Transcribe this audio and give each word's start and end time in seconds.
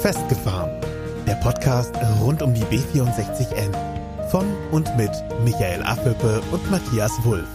Festgefahren. 0.00 0.70
Der 1.26 1.34
Podcast 1.34 1.92
rund 2.20 2.40
um 2.40 2.54
die 2.54 2.62
B64N. 2.62 3.74
Von 4.30 4.46
und 4.70 4.96
mit 4.96 5.10
Michael 5.42 5.82
Affelpe 5.82 6.40
und 6.52 6.70
Matthias 6.70 7.12
Wulff. 7.24 7.48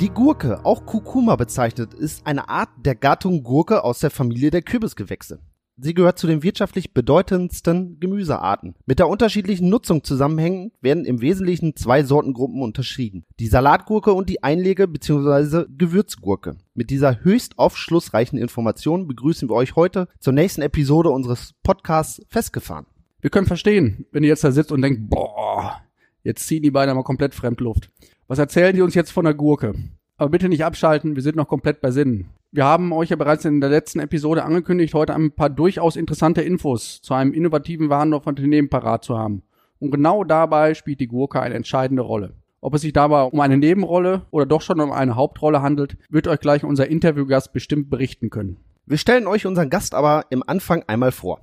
Die 0.00 0.08
Gurke, 0.08 0.64
auch 0.64 0.86
Kurkuma 0.86 1.36
bezeichnet, 1.36 1.92
ist 1.92 2.26
eine 2.26 2.48
Art 2.48 2.70
der 2.78 2.94
Gattung 2.94 3.42
Gurke 3.42 3.84
aus 3.84 3.98
der 3.98 4.10
Familie 4.10 4.50
der 4.50 4.62
Kürbisgewächse. 4.62 5.40
Sie 5.80 5.94
gehört 5.94 6.18
zu 6.18 6.26
den 6.26 6.42
wirtschaftlich 6.42 6.92
bedeutendsten 6.92 8.00
Gemüsearten. 8.00 8.74
Mit 8.84 8.98
der 8.98 9.08
unterschiedlichen 9.08 9.68
Nutzung 9.68 10.02
zusammenhängend 10.02 10.72
werden 10.80 11.04
im 11.04 11.20
Wesentlichen 11.20 11.76
zwei 11.76 12.02
Sortengruppen 12.02 12.62
unterschieden. 12.62 13.24
Die 13.38 13.46
Salatgurke 13.46 14.12
und 14.12 14.28
die 14.28 14.42
Einlege- 14.42 14.88
bzw. 14.88 15.66
Gewürzgurke. 15.78 16.56
Mit 16.74 16.90
dieser 16.90 17.22
höchst 17.22 17.60
aufschlussreichen 17.60 18.40
Information 18.40 19.06
begrüßen 19.06 19.48
wir 19.48 19.54
euch 19.54 19.76
heute 19.76 20.08
zur 20.18 20.32
nächsten 20.32 20.62
Episode 20.62 21.10
unseres 21.10 21.54
Podcasts 21.62 22.26
Festgefahren. 22.28 22.86
Wir 23.20 23.30
können 23.30 23.46
verstehen, 23.46 24.04
wenn 24.10 24.24
ihr 24.24 24.30
jetzt 24.30 24.42
da 24.42 24.50
sitzt 24.50 24.72
und 24.72 24.82
denkt, 24.82 25.08
boah, 25.08 25.80
jetzt 26.24 26.44
ziehen 26.48 26.64
die 26.64 26.72
beiden 26.72 26.96
mal 26.96 27.04
komplett 27.04 27.36
Fremdluft. 27.36 27.92
Was 28.26 28.40
erzählen 28.40 28.74
die 28.74 28.82
uns 28.82 28.94
jetzt 28.94 29.12
von 29.12 29.24
der 29.24 29.34
Gurke? 29.34 29.76
Aber 30.16 30.30
bitte 30.30 30.48
nicht 30.48 30.64
abschalten, 30.64 31.14
wir 31.14 31.22
sind 31.22 31.36
noch 31.36 31.46
komplett 31.46 31.80
bei 31.80 31.92
Sinnen. 31.92 32.30
Wir 32.50 32.64
haben 32.64 32.94
euch 32.94 33.10
ja 33.10 33.16
bereits 33.16 33.44
in 33.44 33.60
der 33.60 33.68
letzten 33.68 34.00
Episode 34.00 34.42
angekündigt, 34.42 34.94
heute 34.94 35.14
ein 35.14 35.32
paar 35.32 35.50
durchaus 35.50 35.96
interessante 35.96 36.40
Infos 36.40 37.02
zu 37.02 37.12
einem 37.12 37.34
innovativen 37.34 37.90
Warendorf-Unternehmen 37.90 38.70
parat 38.70 39.04
zu 39.04 39.18
haben. 39.18 39.42
Und 39.80 39.90
genau 39.90 40.24
dabei 40.24 40.72
spielt 40.72 41.00
die 41.00 41.08
Gurke 41.08 41.42
eine 41.42 41.54
entscheidende 41.54 42.00
Rolle. 42.00 42.36
Ob 42.62 42.74
es 42.74 42.80
sich 42.80 42.94
dabei 42.94 43.24
um 43.24 43.38
eine 43.40 43.58
Nebenrolle 43.58 44.22
oder 44.30 44.46
doch 44.46 44.62
schon 44.62 44.80
um 44.80 44.92
eine 44.92 45.14
Hauptrolle 45.14 45.60
handelt, 45.60 45.98
wird 46.08 46.26
euch 46.26 46.40
gleich 46.40 46.64
unser 46.64 46.88
Interviewgast 46.88 47.52
bestimmt 47.52 47.90
berichten 47.90 48.30
können. 48.30 48.56
Wir 48.86 48.96
stellen 48.96 49.26
euch 49.26 49.44
unseren 49.44 49.68
Gast 49.68 49.92
aber 49.94 50.24
im 50.30 50.42
Anfang 50.46 50.82
einmal 50.86 51.12
vor. 51.12 51.42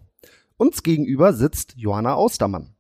Uns 0.57 0.81
gegenüber 0.81 1.33
sitzt 1.33 1.75
Johanna 1.77 2.15
Austermann. 2.15 2.73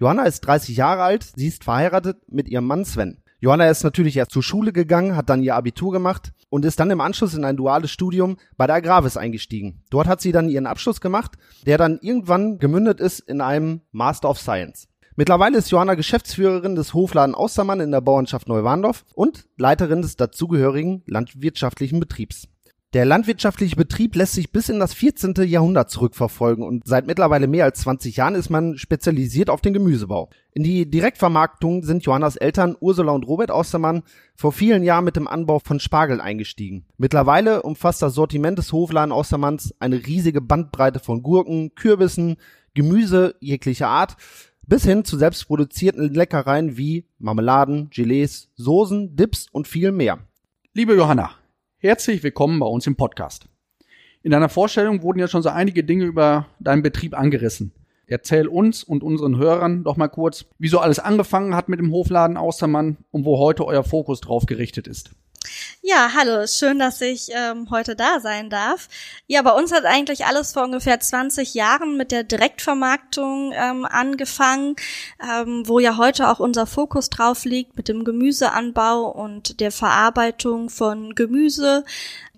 Johanna 0.00 0.22
ist 0.22 0.40
30 0.40 0.78
Jahre 0.78 1.02
alt, 1.02 1.30
sie 1.36 1.48
ist 1.48 1.64
verheiratet 1.64 2.16
mit 2.26 2.48
ihrem 2.48 2.66
Mann 2.66 2.86
Sven. 2.86 3.18
Johanna 3.38 3.68
ist 3.68 3.84
natürlich 3.84 4.16
erst 4.16 4.30
zur 4.30 4.42
Schule 4.42 4.72
gegangen, 4.72 5.14
hat 5.14 5.28
dann 5.28 5.42
ihr 5.42 5.54
Abitur 5.54 5.92
gemacht 5.92 6.32
und 6.48 6.64
ist 6.64 6.80
dann 6.80 6.90
im 6.90 7.02
Anschluss 7.02 7.34
in 7.34 7.44
ein 7.44 7.56
duales 7.56 7.90
Studium 7.90 8.38
bei 8.56 8.66
der 8.66 8.76
Agravis 8.76 9.18
eingestiegen. 9.18 9.82
Dort 9.90 10.08
hat 10.08 10.22
sie 10.22 10.32
dann 10.32 10.48
ihren 10.48 10.66
Abschluss 10.66 11.00
gemacht, 11.02 11.32
der 11.66 11.76
dann 11.76 11.98
irgendwann 12.00 12.58
gemündet 12.58 12.98
ist 12.98 13.20
in 13.20 13.42
einem 13.42 13.82
Master 13.92 14.30
of 14.30 14.38
Science. 14.38 14.88
Mittlerweile 15.16 15.58
ist 15.58 15.70
Johanna 15.70 15.94
Geschäftsführerin 15.94 16.74
des 16.74 16.94
Hofladen 16.94 17.34
Austermann 17.34 17.80
in 17.80 17.90
der 17.90 18.00
Bauernschaft 18.00 18.48
Neuwarndorf 18.48 19.04
und 19.14 19.46
Leiterin 19.56 20.02
des 20.02 20.16
dazugehörigen 20.16 21.02
landwirtschaftlichen 21.06 22.00
Betriebs. 22.00 22.48
Der 22.96 23.04
landwirtschaftliche 23.04 23.76
Betrieb 23.76 24.16
lässt 24.16 24.32
sich 24.32 24.52
bis 24.52 24.70
in 24.70 24.80
das 24.80 24.94
14. 24.94 25.34
Jahrhundert 25.42 25.90
zurückverfolgen 25.90 26.64
und 26.64 26.86
seit 26.86 27.06
mittlerweile 27.06 27.46
mehr 27.46 27.66
als 27.66 27.80
20 27.80 28.16
Jahren 28.16 28.34
ist 28.34 28.48
man 28.48 28.78
spezialisiert 28.78 29.50
auf 29.50 29.60
den 29.60 29.74
Gemüsebau. 29.74 30.30
In 30.52 30.62
die 30.62 30.90
Direktvermarktung 30.90 31.82
sind 31.82 32.04
Johannas 32.04 32.36
Eltern 32.36 32.74
Ursula 32.80 33.12
und 33.12 33.24
Robert 33.24 33.50
Austermann 33.50 34.02
vor 34.34 34.50
vielen 34.50 34.82
Jahren 34.82 35.04
mit 35.04 35.14
dem 35.14 35.28
Anbau 35.28 35.58
von 35.58 35.78
Spargel 35.78 36.22
eingestiegen. 36.22 36.86
Mittlerweile 36.96 37.60
umfasst 37.60 38.00
das 38.00 38.14
Sortiment 38.14 38.56
des 38.56 38.72
Hofladen 38.72 39.12
Austermanns 39.12 39.74
eine 39.78 39.96
riesige 40.06 40.40
Bandbreite 40.40 40.98
von 40.98 41.22
Gurken, 41.22 41.74
Kürbissen, 41.74 42.36
Gemüse 42.72 43.34
jeglicher 43.40 43.88
Art, 43.88 44.16
bis 44.66 44.84
hin 44.84 45.04
zu 45.04 45.18
selbstproduzierten 45.18 46.14
Leckereien 46.14 46.78
wie 46.78 47.04
Marmeladen, 47.18 47.90
Gelees, 47.90 48.48
Soßen, 48.54 49.16
Dips 49.16 49.48
und 49.52 49.68
viel 49.68 49.92
mehr. 49.92 50.20
Liebe 50.72 50.94
Johanna, 50.94 51.32
Herzlich 51.86 52.24
willkommen 52.24 52.58
bei 52.58 52.66
uns 52.66 52.88
im 52.88 52.96
Podcast. 52.96 53.46
In 54.24 54.32
deiner 54.32 54.48
Vorstellung 54.48 55.02
wurden 55.02 55.20
ja 55.20 55.28
schon 55.28 55.44
so 55.44 55.50
einige 55.50 55.84
Dinge 55.84 56.02
über 56.02 56.48
deinen 56.58 56.82
Betrieb 56.82 57.16
angerissen. 57.16 57.70
Erzähl 58.08 58.48
uns 58.48 58.82
und 58.82 59.04
unseren 59.04 59.38
Hörern 59.38 59.84
doch 59.84 59.96
mal 59.96 60.08
kurz, 60.08 60.46
wieso 60.58 60.80
alles 60.80 60.98
angefangen 60.98 61.54
hat 61.54 61.68
mit 61.68 61.78
dem 61.78 61.92
Hofladen 61.92 62.36
Austermann 62.36 62.96
und 63.12 63.24
wo 63.24 63.38
heute 63.38 63.64
euer 63.64 63.84
Fokus 63.84 64.20
drauf 64.20 64.46
gerichtet 64.46 64.88
ist. 64.88 65.12
Ja, 65.82 66.10
hallo, 66.14 66.46
schön, 66.46 66.78
dass 66.78 67.00
ich 67.00 67.28
ähm, 67.30 67.68
heute 67.70 67.94
da 67.94 68.20
sein 68.20 68.50
darf. 68.50 68.88
Ja, 69.26 69.42
bei 69.42 69.52
uns 69.52 69.72
hat 69.72 69.84
eigentlich 69.84 70.24
alles 70.26 70.52
vor 70.52 70.64
ungefähr 70.64 70.98
20 70.98 71.54
Jahren 71.54 71.96
mit 71.96 72.12
der 72.12 72.24
Direktvermarktung 72.24 73.52
ähm, 73.54 73.84
angefangen, 73.84 74.76
ähm, 75.22 75.62
wo 75.66 75.78
ja 75.78 75.96
heute 75.96 76.28
auch 76.28 76.40
unser 76.40 76.66
Fokus 76.66 77.10
drauf 77.10 77.44
liegt 77.44 77.76
mit 77.76 77.88
dem 77.88 78.04
Gemüseanbau 78.04 79.10
und 79.10 79.60
der 79.60 79.72
Verarbeitung 79.72 80.70
von 80.70 81.14
Gemüse. 81.14 81.84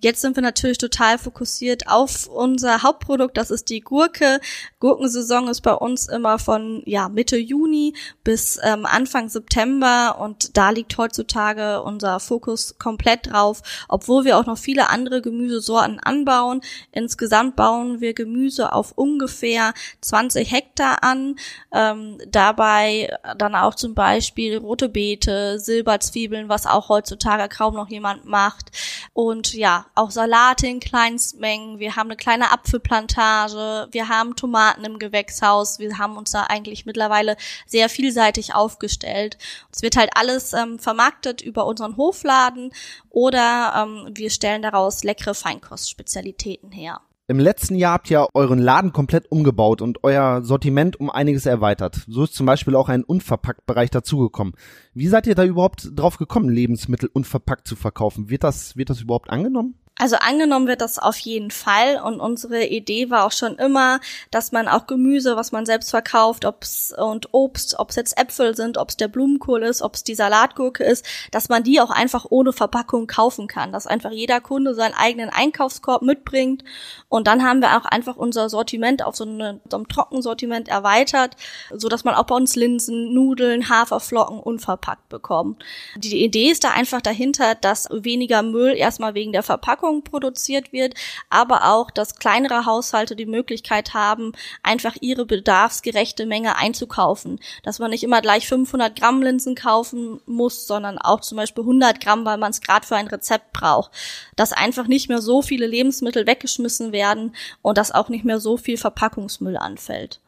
Jetzt 0.00 0.20
sind 0.20 0.36
wir 0.36 0.42
natürlich 0.42 0.78
total 0.78 1.18
fokussiert 1.18 1.88
auf 1.88 2.28
unser 2.28 2.82
Hauptprodukt, 2.82 3.36
das 3.36 3.50
ist 3.50 3.68
die 3.68 3.80
Gurke. 3.80 4.40
Gurkensaison 4.78 5.48
ist 5.48 5.62
bei 5.62 5.74
uns 5.74 6.06
immer 6.08 6.38
von 6.38 6.82
ja, 6.86 7.08
Mitte 7.08 7.36
Juni 7.36 7.94
bis 8.22 8.60
ähm, 8.62 8.86
Anfang 8.86 9.28
September 9.28 10.18
und 10.20 10.56
da 10.56 10.70
liegt 10.70 10.96
heutzutage 10.98 11.82
unser 11.82 12.20
Fokus 12.20 12.78
komplett 12.78 13.32
drauf, 13.32 13.62
obwohl 13.88 14.24
wir 14.24 14.38
auch 14.38 14.46
noch 14.46 14.58
viele 14.58 14.88
andere 14.88 15.20
Gemüsesorten 15.20 15.98
anbauen. 15.98 16.60
Insgesamt 16.92 17.56
bauen 17.56 18.00
wir 18.00 18.14
Gemüse 18.14 18.72
auf 18.72 18.92
ungefähr 18.92 19.74
20 20.00 20.50
Hektar 20.50 21.02
an. 21.02 21.36
Ähm, 21.72 22.18
dabei 22.28 23.12
dann 23.36 23.56
auch 23.56 23.74
zum 23.74 23.94
Beispiel 23.94 24.58
rote 24.58 24.88
Beete, 24.88 25.58
Silberzwiebeln, 25.58 26.48
was 26.48 26.66
auch 26.66 26.88
heutzutage 26.88 27.48
kaum 27.48 27.74
noch 27.74 27.88
jemand 27.88 28.24
macht. 28.24 28.70
Und 29.12 29.54
ja, 29.54 29.86
auch 29.98 30.10
Salate 30.10 30.66
in 30.66 30.80
Kleinstmengen, 30.80 31.78
wir 31.78 31.96
haben 31.96 32.08
eine 32.08 32.16
kleine 32.16 32.52
Apfelplantage, 32.52 33.88
wir 33.90 34.08
haben 34.08 34.36
Tomaten 34.36 34.84
im 34.84 34.98
Gewächshaus, 34.98 35.78
wir 35.78 35.98
haben 35.98 36.16
uns 36.16 36.30
da 36.30 36.44
eigentlich 36.44 36.86
mittlerweile 36.86 37.36
sehr 37.66 37.88
vielseitig 37.88 38.54
aufgestellt. 38.54 39.36
Es 39.72 39.82
wird 39.82 39.96
halt 39.96 40.10
alles 40.14 40.52
ähm, 40.52 40.78
vermarktet 40.78 41.42
über 41.42 41.66
unseren 41.66 41.96
Hofladen 41.96 42.72
oder 43.10 43.74
ähm, 43.76 44.12
wir 44.14 44.30
stellen 44.30 44.62
daraus 44.62 45.04
leckere 45.04 45.34
Feinkostspezialitäten 45.34 46.70
her. 46.70 47.00
Im 47.30 47.38
letzten 47.38 47.74
Jahr 47.74 47.92
habt 47.92 48.10
ihr 48.10 48.26
euren 48.32 48.58
Laden 48.58 48.94
komplett 48.94 49.30
umgebaut 49.30 49.82
und 49.82 50.02
euer 50.02 50.42
Sortiment 50.42 50.98
um 50.98 51.10
einiges 51.10 51.44
erweitert. 51.44 52.06
So 52.08 52.24
ist 52.24 52.34
zum 52.34 52.46
Beispiel 52.46 52.74
auch 52.74 52.88
ein 52.88 53.04
Unverpackt-Bereich 53.04 53.90
dazugekommen. 53.90 54.54
Wie 54.94 55.08
seid 55.08 55.26
ihr 55.26 55.34
da 55.34 55.44
überhaupt 55.44 55.90
drauf 55.94 56.16
gekommen, 56.16 56.48
Lebensmittel 56.48 57.10
unverpackt 57.12 57.68
zu 57.68 57.76
verkaufen? 57.76 58.30
Wird 58.30 58.44
das, 58.44 58.78
wird 58.78 58.88
das 58.88 59.02
überhaupt 59.02 59.28
angenommen? 59.28 59.74
Also 59.98 60.16
angenommen 60.16 60.68
wird 60.68 60.80
das 60.80 60.98
auf 60.98 61.18
jeden 61.18 61.50
Fall 61.50 62.00
und 62.00 62.20
unsere 62.20 62.64
Idee 62.64 63.10
war 63.10 63.24
auch 63.26 63.32
schon 63.32 63.56
immer, 63.56 64.00
dass 64.30 64.52
man 64.52 64.68
auch 64.68 64.86
Gemüse, 64.86 65.36
was 65.36 65.50
man 65.50 65.66
selbst 65.66 65.90
verkauft, 65.90 66.44
ob's 66.44 66.94
und 66.96 67.34
Obst, 67.34 67.78
ob's 67.78 67.96
jetzt 67.96 68.16
Äpfel 68.16 68.56
sind, 68.56 68.78
ob's 68.78 68.96
der 68.96 69.08
Blumenkohl 69.08 69.62
ist, 69.64 69.82
ob's 69.82 70.04
die 70.04 70.14
Salatgurke 70.14 70.84
ist, 70.84 71.04
dass 71.32 71.48
man 71.48 71.64
die 71.64 71.80
auch 71.80 71.90
einfach 71.90 72.26
ohne 72.30 72.52
Verpackung 72.52 73.08
kaufen 73.08 73.48
kann, 73.48 73.72
dass 73.72 73.88
einfach 73.88 74.12
jeder 74.12 74.40
Kunde 74.40 74.74
seinen 74.74 74.94
eigenen 74.94 75.30
Einkaufskorb 75.30 76.02
mitbringt 76.02 76.62
und 77.08 77.26
dann 77.26 77.42
haben 77.42 77.60
wir 77.60 77.76
auch 77.76 77.84
einfach 77.84 78.16
unser 78.16 78.48
Sortiment 78.48 79.04
auf 79.04 79.16
so, 79.16 79.24
eine, 79.24 79.60
so 79.68 79.78
einem 79.78 79.88
Trockensortiment 79.88 80.68
erweitert, 80.68 81.34
so 81.74 81.88
dass 81.88 82.04
man 82.04 82.14
auch 82.14 82.24
bei 82.24 82.36
uns 82.36 82.54
Linsen, 82.54 83.14
Nudeln, 83.14 83.68
Haferflocken 83.68 84.38
unverpackt 84.38 85.08
bekommt. 85.08 85.64
Die 85.96 86.22
Idee 86.22 86.50
ist 86.50 86.62
da 86.64 86.70
einfach 86.70 87.00
dahinter, 87.00 87.54
dass 87.54 87.88
weniger 87.90 88.42
Müll 88.42 88.74
erstmal 88.76 89.14
wegen 89.14 89.32
der 89.32 89.42
Verpackung 89.42 89.87
Verpackung 89.88 90.02
produziert 90.02 90.72
wird, 90.72 90.94
aber 91.30 91.72
auch, 91.72 91.90
dass 91.90 92.16
kleinere 92.16 92.66
Haushalte 92.66 93.16
die 93.16 93.26
Möglichkeit 93.26 93.94
haben, 93.94 94.32
einfach 94.62 94.96
ihre 95.00 95.26
bedarfsgerechte 95.26 96.26
Menge 96.26 96.56
einzukaufen. 96.56 97.40
Dass 97.62 97.78
man 97.78 97.90
nicht 97.90 98.02
immer 98.02 98.20
gleich 98.20 98.48
500 98.48 98.98
Gramm 98.98 99.22
Linsen 99.22 99.54
kaufen 99.54 100.20
muss, 100.26 100.66
sondern 100.66 100.98
auch 100.98 101.20
zum 101.20 101.36
Beispiel 101.36 101.62
100 101.62 102.00
Gramm, 102.00 102.24
weil 102.24 102.38
man 102.38 102.50
es 102.50 102.60
gerade 102.60 102.86
für 102.86 102.96
ein 102.96 103.08
Rezept 103.08 103.52
braucht. 103.52 103.90
Dass 104.36 104.52
einfach 104.52 104.86
nicht 104.86 105.08
mehr 105.08 105.20
so 105.20 105.42
viele 105.42 105.66
Lebensmittel 105.66 106.26
weggeschmissen 106.26 106.92
werden 106.92 107.34
und 107.62 107.78
dass 107.78 107.92
auch 107.92 108.08
nicht 108.08 108.24
mehr 108.24 108.40
so 108.40 108.56
viel 108.56 108.76
Verpackungsmüll 108.76 109.56
anfällt. 109.56 110.20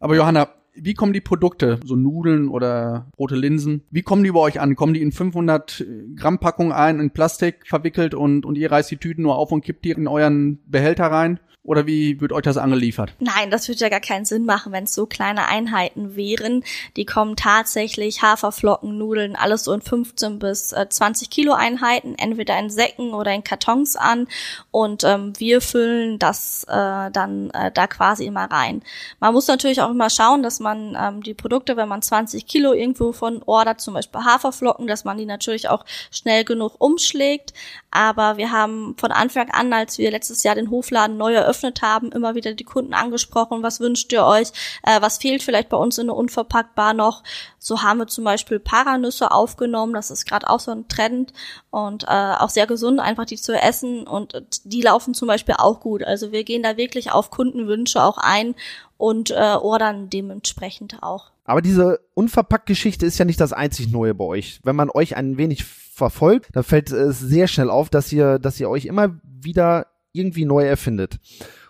Aber 0.00 0.14
Johanna, 0.14 0.48
wie 0.76 0.94
kommen 0.94 1.12
die 1.12 1.20
Produkte, 1.20 1.80
so 1.84 1.96
Nudeln 1.96 2.48
oder 2.48 3.06
rote 3.18 3.36
Linsen, 3.36 3.82
wie 3.90 4.02
kommen 4.02 4.24
die 4.24 4.32
bei 4.32 4.40
euch 4.40 4.60
an? 4.60 4.76
Kommen 4.76 4.94
die 4.94 5.02
in 5.02 5.12
500 5.12 5.84
Gramm 6.16 6.38
Packung 6.38 6.72
ein, 6.72 7.00
in 7.00 7.10
Plastik 7.10 7.66
verwickelt 7.66 8.14
und, 8.14 8.44
und 8.44 8.56
ihr 8.56 8.70
reißt 8.70 8.90
die 8.90 8.96
Tüten 8.96 9.22
nur 9.22 9.36
auf 9.36 9.52
und 9.52 9.64
kippt 9.64 9.84
die 9.84 9.90
in 9.90 10.08
euren 10.08 10.58
Behälter 10.66 11.06
rein? 11.06 11.40
Oder 11.66 11.86
wie 11.86 12.20
wird 12.20 12.32
euch 12.32 12.42
das 12.42 12.56
angeliefert? 12.56 13.12
Nein, 13.18 13.50
das 13.50 13.66
würde 13.66 13.80
ja 13.80 13.88
gar 13.88 14.00
keinen 14.00 14.24
Sinn 14.24 14.44
machen, 14.44 14.72
wenn 14.72 14.84
es 14.84 14.94
so 14.94 15.06
kleine 15.06 15.48
Einheiten 15.48 16.14
wären. 16.14 16.62
Die 16.96 17.04
kommen 17.04 17.34
tatsächlich 17.34 18.22
Haferflocken, 18.22 18.96
Nudeln, 18.96 19.34
alles 19.34 19.64
so 19.64 19.72
in 19.72 19.82
15 19.82 20.38
bis 20.38 20.72
äh, 20.72 20.88
20 20.88 21.28
Kilo 21.28 21.54
Einheiten, 21.54 22.14
entweder 22.16 22.56
in 22.58 22.70
Säcken 22.70 23.12
oder 23.12 23.34
in 23.34 23.42
Kartons 23.42 23.96
an. 23.96 24.28
Und 24.70 25.02
ähm, 25.02 25.32
wir 25.38 25.60
füllen 25.60 26.20
das 26.20 26.64
äh, 26.68 27.10
dann 27.10 27.50
äh, 27.50 27.72
da 27.72 27.88
quasi 27.88 28.26
immer 28.26 28.44
rein. 28.44 28.82
Man 29.18 29.34
muss 29.34 29.48
natürlich 29.48 29.80
auch 29.82 29.90
immer 29.90 30.08
schauen, 30.08 30.44
dass 30.44 30.60
man 30.60 30.65
ähm, 30.74 31.22
die 31.22 31.34
Produkte, 31.34 31.76
wenn 31.76 31.88
man 31.88 32.02
20 32.02 32.46
Kilo 32.46 32.72
irgendwo 32.72 33.12
von 33.12 33.42
ordert, 33.46 33.80
zum 33.80 33.94
Beispiel 33.94 34.24
Haferflocken, 34.24 34.86
dass 34.86 35.04
man 35.04 35.18
die 35.18 35.26
natürlich 35.26 35.68
auch 35.68 35.84
schnell 36.10 36.44
genug 36.44 36.74
umschlägt. 36.78 37.52
Aber 37.90 38.36
wir 38.36 38.52
haben 38.52 38.94
von 38.98 39.12
Anfang 39.12 39.50
an, 39.50 39.72
als 39.72 39.98
wir 39.98 40.10
letztes 40.10 40.42
Jahr 40.42 40.54
den 40.54 40.70
Hofladen 40.70 41.16
neu 41.16 41.32
eröffnet 41.34 41.82
haben, 41.82 42.12
immer 42.12 42.34
wieder 42.34 42.52
die 42.52 42.64
Kunden 42.64 42.92
angesprochen, 42.92 43.62
was 43.62 43.80
wünscht 43.80 44.12
ihr 44.12 44.24
euch, 44.24 44.48
äh, 44.82 45.00
was 45.00 45.18
fehlt 45.18 45.42
vielleicht 45.42 45.68
bei 45.68 45.76
uns 45.76 45.96
in 45.98 46.08
der 46.08 46.16
Unverpackbar 46.16 46.92
noch. 46.92 47.22
So 47.58 47.82
haben 47.82 47.98
wir 47.98 48.06
zum 48.06 48.24
Beispiel 48.24 48.60
Paranüsse 48.60 49.30
aufgenommen, 49.30 49.94
das 49.94 50.10
ist 50.10 50.26
gerade 50.26 50.48
auch 50.48 50.60
so 50.60 50.70
ein 50.72 50.88
Trend 50.88 51.32
und 51.70 52.04
äh, 52.04 52.34
auch 52.38 52.50
sehr 52.50 52.66
gesund, 52.66 53.00
einfach 53.00 53.24
die 53.24 53.36
zu 53.36 53.52
essen 53.54 54.06
und 54.06 54.42
die 54.64 54.82
laufen 54.82 55.14
zum 55.14 55.28
Beispiel 55.28 55.56
auch 55.58 55.80
gut. 55.80 56.04
Also 56.04 56.32
wir 56.32 56.44
gehen 56.44 56.62
da 56.62 56.76
wirklich 56.76 57.12
auf 57.12 57.30
Kundenwünsche 57.30 58.02
auch 58.02 58.18
ein 58.18 58.54
und 58.96 59.30
äh, 59.30 59.34
ordern 59.34 60.10
dementsprechend 60.10 61.02
auch. 61.02 61.30
Aber 61.44 61.62
diese 61.62 62.00
Unverpackt-Geschichte 62.14 63.06
ist 63.06 63.18
ja 63.18 63.24
nicht 63.24 63.40
das 63.40 63.52
einzig 63.52 63.90
Neue 63.90 64.14
bei 64.14 64.24
euch. 64.24 64.60
Wenn 64.64 64.76
man 64.76 64.90
euch 64.90 65.16
ein 65.16 65.38
wenig 65.38 65.64
verfolgt, 65.64 66.48
dann 66.52 66.64
fällt 66.64 66.90
es 66.90 67.20
sehr 67.20 67.46
schnell 67.46 67.70
auf, 67.70 67.88
dass 67.88 68.12
ihr, 68.12 68.38
dass 68.38 68.58
ihr 68.58 68.68
euch 68.68 68.86
immer 68.86 69.18
wieder 69.22 69.86
irgendwie 70.12 70.44
neu 70.44 70.64
erfindet. 70.64 71.18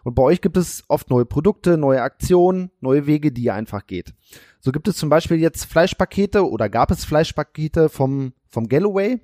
Und 0.05 0.15
bei 0.15 0.23
euch 0.23 0.41
gibt 0.41 0.57
es 0.57 0.85
oft 0.89 1.11
neue 1.11 1.27
Produkte, 1.27 1.77
neue 1.77 2.01
Aktionen, 2.01 2.71
neue 2.81 3.07
Wege, 3.07 3.33
die 3.33 3.43
ihr 3.43 3.55
einfach 3.55 3.87
geht. 3.87 4.15
So 4.61 4.73
gibt 4.73 4.89
es 4.89 4.97
zum 4.97 5.09
Beispiel 5.09 5.39
jetzt 5.39 5.65
Fleischpakete 5.65 6.49
oder 6.49 6.69
gab 6.69 6.91
es 6.91 7.05
Fleischpakete 7.05 7.89
vom, 7.89 8.33
vom 8.49 8.69
Galloway 8.69 9.21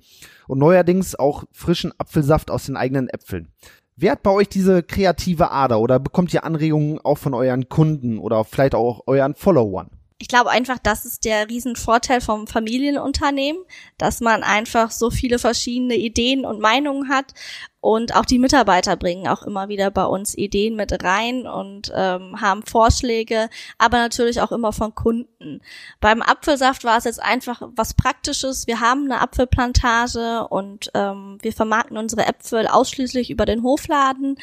und 0.47 0.59
neuerdings 0.59 1.15
auch 1.15 1.45
frischen 1.51 1.93
Apfelsaft 1.97 2.51
aus 2.51 2.65
den 2.65 2.75
eigenen 2.75 3.09
Äpfeln. 3.09 3.47
Wer 3.95 4.13
hat 4.13 4.23
bei 4.23 4.31
euch 4.31 4.49
diese 4.49 4.81
kreative 4.81 5.51
Ader 5.51 5.79
oder 5.79 5.99
bekommt 5.99 6.33
ihr 6.33 6.43
Anregungen 6.43 6.99
auch 7.03 7.17
von 7.17 7.33
euren 7.33 7.69
Kunden 7.69 8.17
oder 8.17 8.43
vielleicht 8.43 8.73
auch 8.73 9.01
euren 9.05 9.35
Followern? 9.35 9.89
Ich 10.17 10.29
glaube 10.29 10.51
einfach, 10.51 10.79
das 10.79 11.05
ist 11.05 11.25
der 11.25 11.49
Riesenvorteil 11.49 12.21
vom 12.21 12.47
Familienunternehmen, 12.47 13.61
dass 13.97 14.21
man 14.21 14.41
einfach 14.41 14.89
so 14.89 15.11
viele 15.11 15.37
verschiedene 15.37 15.95
Ideen 15.95 16.45
und 16.45 16.59
Meinungen 16.61 17.09
hat 17.09 17.33
und 17.83 18.15
auch 18.15 18.23
die 18.23 18.39
Mitarbeiter 18.39 18.95
bringen 18.95 19.27
auch 19.27 19.43
immer 19.43 19.67
wieder 19.67 19.91
bei 19.91 20.05
uns 20.05 20.37
Ideen 20.37 20.77
mit 20.77 21.03
rein 21.03 21.45
und 21.45 21.91
ähm, 21.93 22.39
haben 22.39 22.63
Vorschläge, 22.63 23.49
aber 23.77 23.97
natürlich 23.97 24.39
auch 24.39 24.53
immer 24.53 24.71
von 24.71 24.95
Kunden. 24.95 25.59
Beim 25.99 26.21
Apfelsaft 26.21 26.85
war 26.85 26.97
es 26.97 27.03
jetzt 27.03 27.21
einfach 27.21 27.61
was 27.75 27.93
Praktisches. 27.93 28.67
Wir 28.67 28.79
haben 28.79 29.11
eine 29.11 29.19
Apfelplantage 29.19 30.47
und 30.47 30.91
ähm, 30.93 31.39
wir 31.41 31.51
vermarkten 31.51 31.97
unsere 31.97 32.25
Äpfel 32.25 32.67
ausschließlich 32.67 33.29
über 33.29 33.45
den 33.45 33.63
Hofladen. 33.63 34.37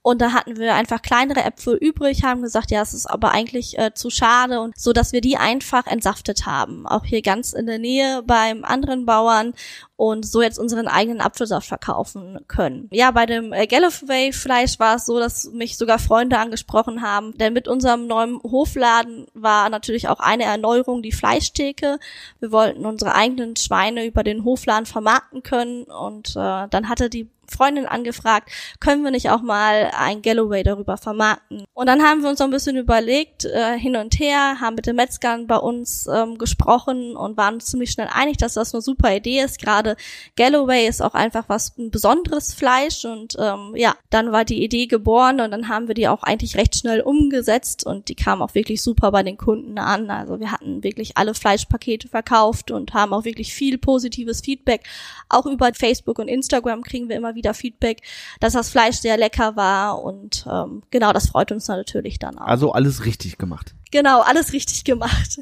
Und 0.00 0.22
da 0.22 0.32
hatten 0.32 0.56
wir 0.56 0.74
einfach 0.74 1.02
kleinere 1.02 1.44
Äpfel 1.44 1.74
übrig, 1.74 2.24
haben 2.24 2.40
gesagt, 2.40 2.70
ja, 2.70 2.80
es 2.80 2.94
ist 2.94 3.04
aber 3.04 3.30
eigentlich 3.30 3.76
äh, 3.78 3.92
zu 3.92 4.08
schade 4.08 4.60
und 4.60 4.78
so, 4.78 4.94
dass 4.94 5.12
wir 5.12 5.20
die 5.20 5.36
einfach 5.36 5.86
entsaftet 5.86 6.46
haben. 6.46 6.86
Auch 6.86 7.04
hier 7.04 7.20
ganz 7.20 7.52
in 7.52 7.66
der 7.66 7.78
Nähe 7.78 8.22
beim 8.22 8.64
anderen 8.64 9.04
Bauern 9.04 9.52
und 9.96 10.26
so 10.26 10.42
jetzt 10.42 10.58
unseren 10.58 10.88
eigenen 10.88 11.20
Apfelsaft 11.20 11.66
verkaufen 11.66 12.38
können. 12.48 12.88
Ja, 12.92 13.10
bei 13.10 13.24
dem 13.24 13.52
äh, 13.52 13.66
Galloway 13.66 14.32
Fleisch 14.32 14.78
war 14.78 14.96
es 14.96 15.06
so, 15.06 15.18
dass 15.18 15.50
mich 15.52 15.78
sogar 15.78 15.98
Freunde 15.98 16.38
angesprochen 16.38 17.00
haben, 17.00 17.36
denn 17.38 17.54
mit 17.54 17.66
unserem 17.66 18.06
neuen 18.06 18.38
Hofladen 18.42 19.26
war 19.32 19.70
natürlich 19.70 20.08
auch 20.08 20.20
eine 20.20 20.44
Erneuerung 20.44 21.02
die 21.02 21.12
Fleischtheke. 21.12 21.98
Wir 22.40 22.52
wollten 22.52 22.84
unsere 22.84 23.14
eigenen 23.14 23.56
Schweine 23.56 24.04
über 24.04 24.22
den 24.22 24.44
Hofladen 24.44 24.86
vermarkten 24.86 25.42
können 25.42 25.84
und 25.84 26.30
äh, 26.36 26.68
dann 26.68 26.88
hatte 26.88 27.08
die 27.08 27.30
Freundin 27.50 27.86
angefragt, 27.86 28.50
können 28.80 29.04
wir 29.04 29.10
nicht 29.10 29.30
auch 29.30 29.42
mal 29.42 29.90
ein 29.98 30.22
Galloway 30.22 30.62
darüber 30.62 30.96
vermarkten? 30.96 31.64
Und 31.74 31.86
dann 31.86 32.02
haben 32.02 32.22
wir 32.22 32.30
uns 32.30 32.38
so 32.38 32.44
ein 32.44 32.50
bisschen 32.50 32.76
überlegt, 32.76 33.44
äh, 33.44 33.78
hin 33.78 33.96
und 33.96 34.18
her, 34.18 34.60
haben 34.60 34.76
mit 34.76 34.86
den 34.86 34.96
Metzgern 34.96 35.46
bei 35.46 35.56
uns 35.56 36.06
ähm, 36.06 36.38
gesprochen 36.38 37.16
und 37.16 37.36
waren 37.36 37.60
ziemlich 37.60 37.90
schnell 37.90 38.08
einig, 38.12 38.36
dass 38.38 38.54
das 38.54 38.74
eine 38.74 38.82
super 38.82 39.14
Idee 39.14 39.40
ist. 39.40 39.60
Gerade 39.60 39.96
Galloway 40.36 40.86
ist 40.86 41.02
auch 41.02 41.14
einfach 41.14 41.44
was 41.48 41.76
ein 41.78 41.90
besonderes 41.90 42.54
Fleisch 42.54 43.04
und 43.04 43.36
ähm, 43.38 43.72
ja, 43.76 43.94
dann 44.10 44.32
war 44.32 44.44
die 44.44 44.62
Idee 44.62 44.86
geboren 44.86 45.40
und 45.40 45.50
dann 45.50 45.68
haben 45.68 45.88
wir 45.88 45.94
die 45.94 46.08
auch 46.08 46.22
eigentlich 46.22 46.56
recht 46.56 46.76
schnell 46.76 47.00
umgesetzt 47.00 47.86
und 47.86 48.08
die 48.08 48.14
kam 48.14 48.42
auch 48.42 48.54
wirklich 48.54 48.82
super 48.82 49.12
bei 49.12 49.22
den 49.22 49.36
Kunden 49.36 49.78
an. 49.78 50.10
Also 50.10 50.40
wir 50.40 50.50
hatten 50.50 50.82
wirklich 50.82 51.16
alle 51.16 51.34
Fleischpakete 51.34 52.08
verkauft 52.08 52.70
und 52.70 52.94
haben 52.94 53.12
auch 53.12 53.24
wirklich 53.24 53.54
viel 53.54 53.78
positives 53.78 54.40
Feedback. 54.40 54.82
Auch 55.28 55.46
über 55.46 55.72
Facebook 55.72 56.18
und 56.18 56.28
Instagram 56.28 56.82
kriegen 56.82 57.08
wir 57.08 57.16
immer 57.16 57.34
wieder 57.36 57.54
Feedback, 57.54 58.02
dass 58.40 58.54
das 58.54 58.68
Fleisch 58.68 58.96
sehr 58.96 59.16
lecker 59.16 59.54
war 59.54 60.02
und 60.02 60.44
ähm, 60.50 60.82
genau, 60.90 61.12
das 61.12 61.28
freut 61.28 61.52
uns 61.52 61.68
natürlich 61.68 62.18
dann 62.18 62.36
auch. 62.38 62.46
Also 62.46 62.72
alles 62.72 63.04
richtig 63.04 63.38
gemacht. 63.38 63.74
Genau, 63.92 64.22
alles 64.22 64.52
richtig 64.52 64.82
gemacht. 64.84 65.38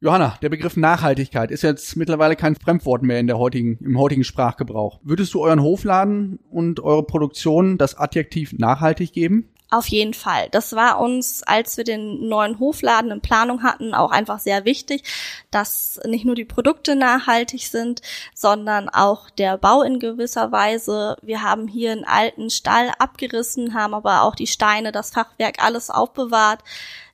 Johanna, 0.00 0.36
der 0.42 0.48
Begriff 0.48 0.76
Nachhaltigkeit 0.76 1.52
ist 1.52 1.62
jetzt 1.62 1.94
mittlerweile 1.94 2.34
kein 2.34 2.56
Fremdwort 2.56 3.04
mehr 3.04 3.20
in 3.20 3.28
der 3.28 3.38
heutigen, 3.38 3.78
im 3.84 3.96
heutigen 3.98 4.24
Sprachgebrauch. 4.24 4.98
Würdest 5.04 5.32
du 5.32 5.42
euren 5.42 5.62
Hofladen 5.62 6.40
und 6.50 6.80
eure 6.80 7.04
Produktion 7.04 7.78
das 7.78 7.96
Adjektiv 7.96 8.52
nachhaltig 8.52 9.12
geben? 9.12 9.48
Auf 9.72 9.86
jeden 9.86 10.12
Fall. 10.12 10.48
Das 10.50 10.74
war 10.76 11.00
uns, 11.00 11.42
als 11.44 11.78
wir 11.78 11.84
den 11.84 12.28
neuen 12.28 12.58
Hofladen 12.58 13.10
in 13.10 13.22
Planung 13.22 13.62
hatten, 13.62 13.94
auch 13.94 14.10
einfach 14.10 14.38
sehr 14.38 14.66
wichtig, 14.66 15.02
dass 15.50 15.98
nicht 16.04 16.26
nur 16.26 16.34
die 16.34 16.44
Produkte 16.44 16.94
nachhaltig 16.94 17.66
sind, 17.66 18.02
sondern 18.34 18.90
auch 18.90 19.30
der 19.30 19.56
Bau 19.56 19.80
in 19.80 19.98
gewisser 19.98 20.52
Weise. 20.52 21.16
Wir 21.22 21.40
haben 21.40 21.68
hier 21.68 21.92
einen 21.92 22.04
alten 22.04 22.50
Stall 22.50 22.92
abgerissen, 22.98 23.72
haben 23.72 23.94
aber 23.94 24.24
auch 24.24 24.34
die 24.34 24.46
Steine, 24.46 24.92
das 24.92 25.08
Fachwerk 25.08 25.64
alles 25.64 25.88
aufbewahrt. 25.88 26.62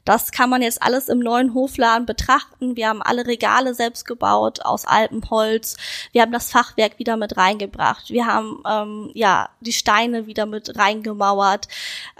Das 0.08 0.32
kann 0.32 0.48
man 0.48 0.62
jetzt 0.62 0.82
alles 0.82 1.10
im 1.10 1.18
neuen 1.18 1.52
Hofladen 1.52 2.06
betrachten. 2.06 2.76
Wir 2.76 2.88
haben 2.88 3.02
alle 3.02 3.26
Regale 3.26 3.74
selbst 3.74 4.06
gebaut 4.06 4.64
aus 4.64 4.86
Alpenholz. 4.86 5.76
Wir 6.12 6.22
haben 6.22 6.32
das 6.32 6.50
Fachwerk 6.50 6.98
wieder 6.98 7.18
mit 7.18 7.36
reingebracht. 7.36 8.08
Wir 8.08 8.24
haben 8.24 8.62
ähm, 8.66 9.10
ja 9.12 9.50
die 9.60 9.74
Steine 9.74 10.26
wieder 10.26 10.46
mit 10.46 10.78
reingemauert 10.78 11.68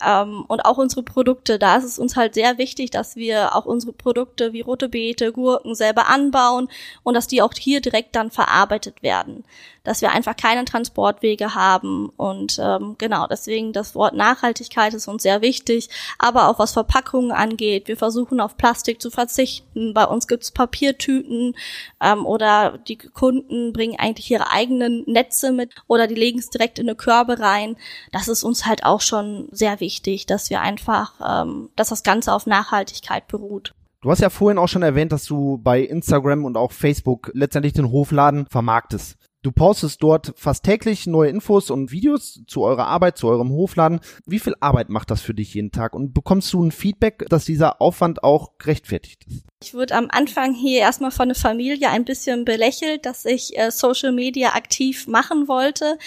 ähm, 0.06 0.44
und 0.48 0.66
auch 0.66 0.76
unsere 0.76 1.02
Produkte. 1.02 1.58
Da 1.58 1.76
ist 1.76 1.84
es 1.84 1.98
uns 1.98 2.14
halt 2.14 2.34
sehr 2.34 2.58
wichtig, 2.58 2.90
dass 2.90 3.16
wir 3.16 3.56
auch 3.56 3.64
unsere 3.64 3.94
Produkte 3.94 4.52
wie 4.52 4.60
rote 4.60 4.90
Beete, 4.90 5.32
Gurken 5.32 5.74
selber 5.74 6.08
anbauen 6.08 6.68
und 7.04 7.14
dass 7.14 7.26
die 7.26 7.40
auch 7.40 7.54
hier 7.58 7.80
direkt 7.80 8.14
dann 8.14 8.30
verarbeitet 8.30 9.02
werden 9.02 9.44
dass 9.88 10.02
wir 10.02 10.12
einfach 10.12 10.36
keine 10.36 10.66
Transportwege 10.66 11.54
haben. 11.54 12.10
Und 12.18 12.58
ähm, 12.62 12.96
genau, 12.98 13.26
deswegen 13.26 13.72
das 13.72 13.94
Wort 13.94 14.14
Nachhaltigkeit 14.14 14.92
ist 14.92 15.08
uns 15.08 15.22
sehr 15.22 15.40
wichtig, 15.40 15.88
aber 16.18 16.48
auch 16.48 16.58
was 16.58 16.72
Verpackungen 16.72 17.32
angeht. 17.32 17.77
Wir 17.86 17.96
versuchen 17.96 18.40
auf 18.40 18.56
Plastik 18.56 19.00
zu 19.00 19.10
verzichten. 19.10 19.94
Bei 19.94 20.04
uns 20.04 20.26
gibt's 20.26 20.50
Papiertüten 20.50 21.54
ähm, 22.02 22.26
oder 22.26 22.78
die 22.78 22.98
Kunden 22.98 23.72
bringen 23.72 23.98
eigentlich 23.98 24.30
ihre 24.30 24.50
eigenen 24.50 25.04
Netze 25.06 25.52
mit 25.52 25.74
oder 25.86 26.06
die 26.06 26.16
legen 26.16 26.38
es 26.38 26.50
direkt 26.50 26.78
in 26.78 26.88
eine 26.88 26.96
Körbe 26.96 27.38
rein. 27.38 27.76
Das 28.10 28.26
ist 28.26 28.42
uns 28.42 28.66
halt 28.66 28.84
auch 28.84 29.02
schon 29.02 29.48
sehr 29.52 29.78
wichtig, 29.80 30.26
dass 30.26 30.50
wir 30.50 30.60
einfach, 30.60 31.12
ähm, 31.24 31.68
dass 31.76 31.90
das 31.90 32.02
Ganze 32.02 32.32
auf 32.32 32.46
Nachhaltigkeit 32.46 33.28
beruht. 33.28 33.74
Du 34.00 34.10
hast 34.10 34.20
ja 34.20 34.30
vorhin 34.30 34.58
auch 34.58 34.68
schon 34.68 34.82
erwähnt, 34.82 35.12
dass 35.12 35.24
du 35.24 35.58
bei 35.58 35.80
Instagram 35.80 36.44
und 36.44 36.56
auch 36.56 36.72
Facebook 36.72 37.30
letztendlich 37.34 37.72
den 37.72 37.90
Hofladen 37.90 38.46
vermarktest. 38.48 39.16
Du 39.42 39.52
postest 39.52 40.02
dort 40.02 40.32
fast 40.36 40.64
täglich 40.64 41.06
neue 41.06 41.30
Infos 41.30 41.70
und 41.70 41.92
Videos 41.92 42.42
zu 42.48 42.62
eurer 42.62 42.88
Arbeit, 42.88 43.16
zu 43.18 43.28
eurem 43.28 43.50
Hofladen. 43.50 44.00
Wie 44.26 44.40
viel 44.40 44.54
Arbeit 44.58 44.88
macht 44.88 45.12
das 45.12 45.20
für 45.20 45.32
dich 45.32 45.54
jeden 45.54 45.70
Tag? 45.70 45.94
Und 45.94 46.12
bekommst 46.12 46.52
du 46.52 46.62
ein 46.62 46.72
Feedback, 46.72 47.24
dass 47.28 47.44
dieser 47.44 47.80
Aufwand 47.80 48.24
auch 48.24 48.58
gerechtfertigt 48.58 49.24
ist? 49.28 49.44
Ich 49.62 49.74
wurde 49.74 49.94
am 49.94 50.08
Anfang 50.10 50.54
hier 50.54 50.80
erstmal 50.80 51.12
von 51.12 51.28
der 51.28 51.36
Familie 51.36 51.88
ein 51.90 52.04
bisschen 52.04 52.44
belächelt, 52.44 53.06
dass 53.06 53.24
ich 53.24 53.56
äh, 53.56 53.70
Social 53.70 54.12
Media 54.12 54.54
aktiv 54.54 55.06
machen 55.06 55.46
wollte. 55.46 55.98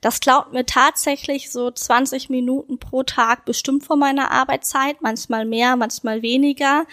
Das 0.00 0.20
klaut 0.20 0.52
mir 0.54 0.64
tatsächlich 0.64 1.50
so 1.50 1.70
20 1.70 2.30
Minuten 2.30 2.78
pro 2.78 3.02
Tag 3.02 3.44
bestimmt 3.44 3.84
von 3.84 3.98
meiner 3.98 4.30
Arbeitszeit, 4.30 5.02
manchmal 5.02 5.44
mehr, 5.44 5.76
manchmal 5.76 6.22
weniger. 6.22 6.86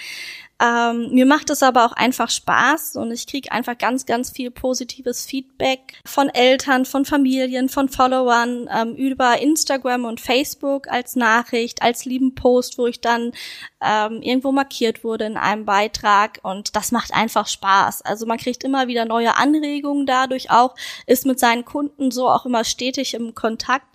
Ähm, 0.61 1.09
mir 1.11 1.25
macht 1.25 1.49
es 1.49 1.61
aber 1.63 1.85
auch 1.85 1.91
einfach 1.91 2.29
Spaß 2.29 2.95
und 2.95 3.11
ich 3.11 3.27
kriege 3.27 3.51
einfach 3.51 3.77
ganz, 3.77 4.05
ganz 4.05 4.29
viel 4.29 4.51
positives 4.51 5.25
Feedback 5.25 5.99
von 6.05 6.29
Eltern, 6.29 6.85
von 6.85 7.03
Familien, 7.03 7.67
von 7.67 7.89
Followern 7.89 8.69
ähm, 8.73 8.95
über 8.95 9.41
Instagram 9.41 10.05
und 10.05 10.21
Facebook 10.21 10.87
als 10.87 11.17
Nachricht, 11.17 11.81
als 11.81 12.05
lieben 12.05 12.35
Post, 12.35 12.77
wo 12.77 12.87
ich 12.87 13.01
dann 13.01 13.33
ähm, 13.81 14.21
irgendwo 14.21 14.53
markiert 14.53 15.03
wurde 15.03 15.25
in 15.25 15.35
einem 15.35 15.65
Beitrag 15.65 16.39
und 16.43 16.73
das 16.77 16.93
macht 16.93 17.13
einfach 17.13 17.47
Spaß. 17.47 18.03
Also 18.03 18.25
man 18.25 18.37
kriegt 18.37 18.63
immer 18.63 18.87
wieder 18.87 19.03
neue 19.03 19.35
Anregungen 19.35 20.05
dadurch 20.05 20.51
auch, 20.51 20.75
ist 21.05 21.25
mit 21.25 21.37
seinen 21.37 21.65
Kunden 21.65 22.11
so 22.11 22.29
auch 22.29 22.45
immer 22.45 22.63
stetig 22.63 23.13
im 23.13 23.35
Kontakt 23.35 23.87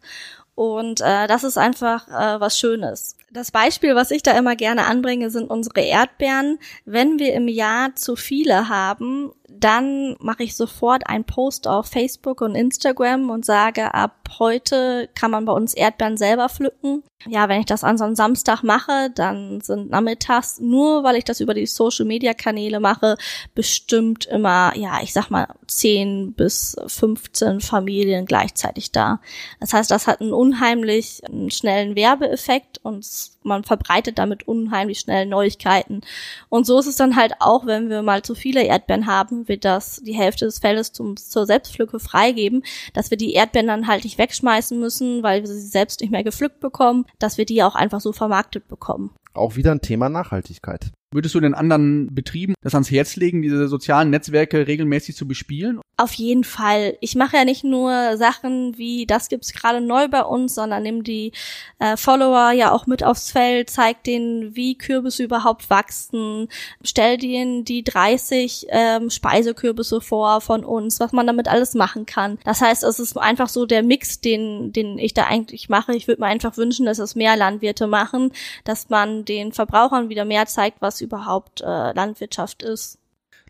und 0.54 1.00
äh, 1.00 1.26
das 1.26 1.42
ist 1.42 1.56
einfach 1.56 2.06
äh, 2.08 2.38
was 2.38 2.58
Schönes. 2.58 3.16
Das 3.32 3.52
Beispiel, 3.52 3.94
was 3.94 4.10
ich 4.10 4.25
da 4.25 4.37
immer 4.37 4.56
gerne 4.56 4.87
anbringe, 4.87 5.30
sind 5.30 5.49
unsere 5.49 5.82
Erdbeeren. 5.82 6.58
Wenn 6.84 7.20
wir 7.20 7.32
im 7.34 7.46
Jahr 7.46 7.94
zu 7.94 8.16
viele 8.16 8.68
haben, 8.68 9.30
dann 9.59 10.16
mache 10.21 10.42
ich 10.42 10.57
sofort 10.57 11.07
einen 11.07 11.25
Post 11.25 11.66
auf 11.66 11.87
Facebook 11.87 12.40
und 12.40 12.54
Instagram 12.54 13.30
und 13.30 13.45
sage, 13.45 13.92
ab 13.95 14.16
heute 14.38 15.09
kann 15.14 15.30
man 15.30 15.45
bei 15.45 15.52
uns 15.52 15.75
Erdbeeren 15.75 16.16
selber 16.16 16.49
pflücken. 16.49 17.02
Ja, 17.26 17.50
wenn 17.50 17.61
ich 17.61 17.66
das 17.66 17.85
an 17.85 17.99
so 17.99 18.04
einem 18.04 18.14
Samstag 18.14 18.62
mache, 18.62 19.11
dann 19.14 19.61
sind 19.61 19.90
nachmittags, 19.90 20.59
nur 20.59 21.04
weil 21.04 21.16
ich 21.16 21.25
das 21.25 21.40
über 21.40 21.52
die 21.52 21.66
Social 21.66 22.07
Media 22.07 22.33
Kanäle 22.33 22.80
mache, 22.80 23.16
bestimmt 23.54 24.25
immer, 24.25 24.75
ja, 24.75 25.02
ich 25.02 25.12
sag 25.12 25.28
mal, 25.28 25.47
10 25.66 26.33
bis 26.33 26.76
15 26.87 27.61
Familien 27.61 28.25
gleichzeitig 28.25 28.90
da. 28.90 29.21
Das 29.59 29.75
heißt, 29.75 29.90
das 29.90 30.07
hat 30.07 30.23
einen 30.23 30.33
unheimlich 30.33 31.21
schnellen 31.49 31.95
Werbeeffekt 31.95 32.78
und 32.83 33.07
man 33.42 33.64
verbreitet 33.64 34.19
damit 34.19 34.49
unheimlich 34.49 35.00
schnell 35.00 35.26
Neuigkeiten. 35.26 36.00
Und 36.49 36.64
so 36.64 36.78
ist 36.78 36.87
es 36.87 36.97
dann 36.97 37.16
halt 37.16 37.35
auch, 37.40 37.66
wenn 37.66 37.90
wir 37.90 38.00
mal 38.00 38.23
zu 38.23 38.35
viele 38.35 38.62
Erdbeeren 38.62 39.07
wir 39.49 39.59
das 39.59 40.00
die 40.04 40.14
Hälfte 40.14 40.44
des 40.44 40.59
Feldes 40.59 40.92
zum, 40.92 41.16
zur 41.16 41.47
Selbstpflücke 41.47 42.00
freigeben, 42.00 42.64
dass 42.94 43.11
wir 43.11 43.18
die 43.18 43.32
Erdbeeren 43.32 43.68
dann 43.68 43.87
halt 43.87 44.04
nicht 44.04 44.18
wegschmeißen 44.18 44.78
müssen, 44.78 45.23
weil 45.23 45.42
wir 45.42 45.49
sie 45.49 45.61
selbst 45.61 46.00
nicht 46.00 46.11
mehr 46.11 46.25
gepflückt 46.25 46.61
bekommen, 46.61 47.06
dass 47.18 47.38
wir 47.38 47.44
die 47.44 47.62
auch 47.62 47.75
einfach 47.75 48.00
so 48.00 48.12
vermarktet 48.12 48.68
bekommen. 48.68 49.14
Auch 49.35 49.56
wieder 49.56 49.73
ein 49.73 49.80
Thema 49.80 50.09
Nachhaltigkeit. 50.09 50.90
Würdest 51.12 51.34
du 51.34 51.40
den 51.40 51.54
anderen 51.54 52.14
Betrieben 52.14 52.54
das 52.62 52.74
ans 52.74 52.90
Herz 52.90 53.16
legen, 53.16 53.42
diese 53.42 53.66
sozialen 53.66 54.10
Netzwerke 54.10 54.68
regelmäßig 54.68 55.16
zu 55.16 55.26
bespielen? 55.26 55.80
Auf 55.96 56.12
jeden 56.14 56.44
Fall. 56.44 56.96
Ich 57.00 57.16
mache 57.16 57.36
ja 57.36 57.44
nicht 57.44 57.64
nur 57.64 58.16
Sachen 58.16 58.78
wie, 58.78 59.06
das 59.06 59.28
gibt's 59.28 59.52
gerade 59.52 59.80
neu 59.80 60.06
bei 60.06 60.22
uns, 60.22 60.54
sondern 60.54 60.84
nehme 60.84 61.02
die 61.02 61.32
äh, 61.80 61.96
Follower 61.96 62.52
ja 62.52 62.70
auch 62.70 62.86
mit 62.86 63.02
aufs 63.02 63.32
Feld, 63.32 63.70
zeig 63.70 64.04
denen, 64.04 64.54
wie 64.54 64.78
Kürbisse 64.78 65.24
überhaupt 65.24 65.68
wachsen, 65.68 66.48
stell 66.84 67.18
denen 67.18 67.64
die 67.64 67.82
30 67.82 68.68
ähm, 68.70 69.10
Speisekürbisse 69.10 70.00
vor 70.00 70.40
von 70.40 70.64
uns, 70.64 71.00
was 71.00 71.10
man 71.10 71.26
damit 71.26 71.48
alles 71.48 71.74
machen 71.74 72.06
kann. 72.06 72.38
Das 72.44 72.60
heißt, 72.60 72.84
es 72.84 73.00
ist 73.00 73.18
einfach 73.18 73.48
so 73.48 73.66
der 73.66 73.82
Mix, 73.82 74.20
den, 74.20 74.72
den 74.72 74.96
ich 74.96 75.12
da 75.12 75.24
eigentlich 75.24 75.68
mache. 75.68 75.94
Ich 75.94 76.06
würde 76.06 76.22
mir 76.22 76.28
einfach 76.28 76.56
wünschen, 76.56 76.86
dass 76.86 77.00
es 77.00 77.16
mehr 77.16 77.36
Landwirte 77.36 77.88
machen, 77.88 78.32
dass 78.62 78.90
man 78.90 79.24
den 79.24 79.52
Verbrauchern 79.52 80.08
wieder 80.08 80.24
mehr 80.24 80.46
zeigt, 80.46 80.80
was 80.80 81.00
überhaupt 81.00 81.61
äh, 81.61 81.92
Landwirtschaft 81.92 82.62
ist. 82.62 83.00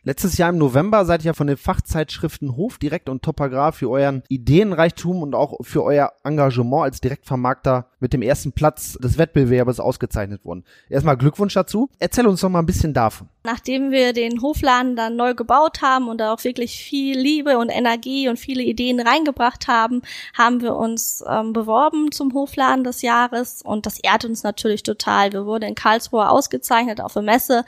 Letztes 0.03 0.39
Jahr 0.39 0.49
im 0.49 0.57
November 0.57 1.05
seid 1.05 1.27
ihr 1.27 1.35
von 1.35 1.47
den 1.47 1.59
Fachzeitschriften 1.59 2.57
Hofdirekt 2.57 3.11
und 3.11 3.21
Topograph 3.21 3.77
für 3.77 3.91
euren 3.91 4.23
Ideenreichtum 4.29 5.21
und 5.21 5.35
auch 5.35 5.59
für 5.61 5.85
euer 5.85 6.13
Engagement 6.25 6.85
als 6.85 7.03
Direktvermarkter 7.03 7.87
mit 8.01 8.15
dem 8.15 8.23
ersten 8.23 8.53
Platz 8.53 8.95
des 8.95 9.19
Wettbewerbes 9.19 9.79
ausgezeichnet 9.79 10.43
worden. 10.43 10.65
Erstmal 10.89 11.19
Glückwunsch 11.19 11.53
dazu. 11.53 11.91
Erzähl 11.99 12.27
uns 12.27 12.41
doch 12.41 12.49
mal 12.49 12.61
ein 12.61 12.67
bisschen 12.67 12.95
davon. 12.95 13.29
Nachdem 13.43 13.91
wir 13.91 14.13
den 14.13 14.43
Hofladen 14.43 14.97
dann 14.97 15.17
neu 15.17 15.35
gebaut 15.35 15.81
haben 15.81 16.09
und 16.09 16.19
da 16.19 16.35
auch 16.35 16.45
wirklich 16.45 16.77
viel 16.77 17.19
Liebe 17.19 17.57
und 17.57 17.71
Energie 17.71 18.29
und 18.29 18.39
viele 18.39 18.63
Ideen 18.63 19.01
reingebracht 19.01 19.67
haben, 19.67 20.03
haben 20.37 20.61
wir 20.61 20.77
uns 20.77 21.25
ähm, 21.27 21.55
beworben 21.55 22.13
zum 22.13 22.35
Hofladen 22.35 22.85
des 22.85 23.01
Jahres 23.01 23.63
und 23.63 23.87
das 23.87 23.99
ehrt 23.99 24.27
uns 24.27 24.43
natürlich 24.43 24.83
total. 24.83 25.33
Wir 25.33 25.47
wurden 25.47 25.65
in 25.71 25.75
Karlsruhe 25.75 26.29
ausgezeichnet 26.29 27.01
auf 27.01 27.15
der 27.15 27.23
Messe 27.23 27.65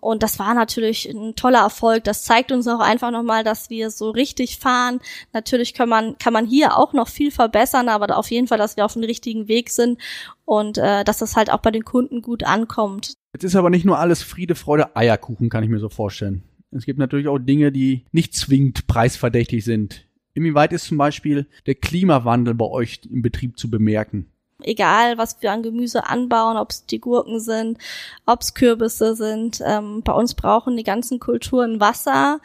und 0.00 0.22
das 0.22 0.38
war 0.38 0.52
natürlich 0.52 1.06
ein 1.06 1.34
toller 1.34 1.60
Erfolg. 1.60 2.04
Das 2.04 2.24
zeigt 2.24 2.52
uns 2.52 2.68
auch 2.68 2.80
einfach 2.80 3.10
nochmal, 3.10 3.44
dass 3.44 3.70
wir 3.70 3.90
so 3.90 4.10
richtig 4.10 4.58
fahren. 4.58 5.00
Natürlich 5.32 5.74
kann 5.74 5.88
man, 5.88 6.18
kann 6.18 6.32
man 6.32 6.44
hier 6.44 6.76
auch 6.76 6.92
noch 6.92 7.08
viel 7.08 7.30
verbessern, 7.30 7.88
aber 7.88 8.18
auf 8.18 8.30
jeden 8.30 8.46
Fall, 8.46 8.58
dass 8.58 8.76
wir 8.76 8.84
auf 8.84 8.92
dem 8.92 9.04
richtigen 9.04 9.48
Weg 9.48 9.70
sind 9.70 9.98
und 10.44 10.76
äh, 10.76 11.04
dass 11.04 11.18
das 11.18 11.36
halt 11.36 11.50
auch 11.50 11.60
bei 11.60 11.70
den 11.70 11.84
Kunden 11.84 12.20
gut 12.20 12.44
ankommt. 12.44 13.14
Jetzt 13.34 13.44
ist 13.44 13.56
aber 13.56 13.68
nicht 13.68 13.84
nur 13.84 13.98
alles 13.98 14.22
Friede, 14.22 14.54
Freude, 14.54 14.96
Eierkuchen, 14.96 15.50
kann 15.50 15.62
ich 15.62 15.70
mir 15.70 15.80
so 15.80 15.90
vorstellen. 15.90 16.42
Es 16.70 16.86
gibt 16.86 16.98
natürlich 16.98 17.28
auch 17.28 17.38
Dinge, 17.38 17.70
die 17.70 18.04
nicht 18.10 18.34
zwingend 18.34 18.86
preisverdächtig 18.86 19.64
sind. 19.64 20.06
Inwieweit 20.32 20.72
ist 20.72 20.86
zum 20.86 20.96
Beispiel 20.96 21.46
der 21.66 21.74
Klimawandel 21.74 22.54
bei 22.54 22.64
euch 22.64 23.00
im 23.10 23.22
Betrieb 23.22 23.58
zu 23.58 23.70
bemerken? 23.70 24.30
egal 24.64 25.18
was 25.18 25.40
wir 25.42 25.52
an 25.52 25.62
Gemüse 25.62 26.06
anbauen, 26.06 26.56
ob 26.56 26.70
es 26.70 26.86
die 26.86 27.00
Gurken 27.00 27.40
sind, 27.40 27.78
ob 28.26 28.40
es 28.40 28.54
Kürbisse 28.54 29.14
sind. 29.14 29.60
Ähm, 29.64 30.02
bei 30.02 30.12
uns 30.12 30.34
brauchen 30.34 30.76
die 30.76 30.84
ganzen 30.84 31.20
Kulturen 31.20 31.80
Wasser. 31.80 32.40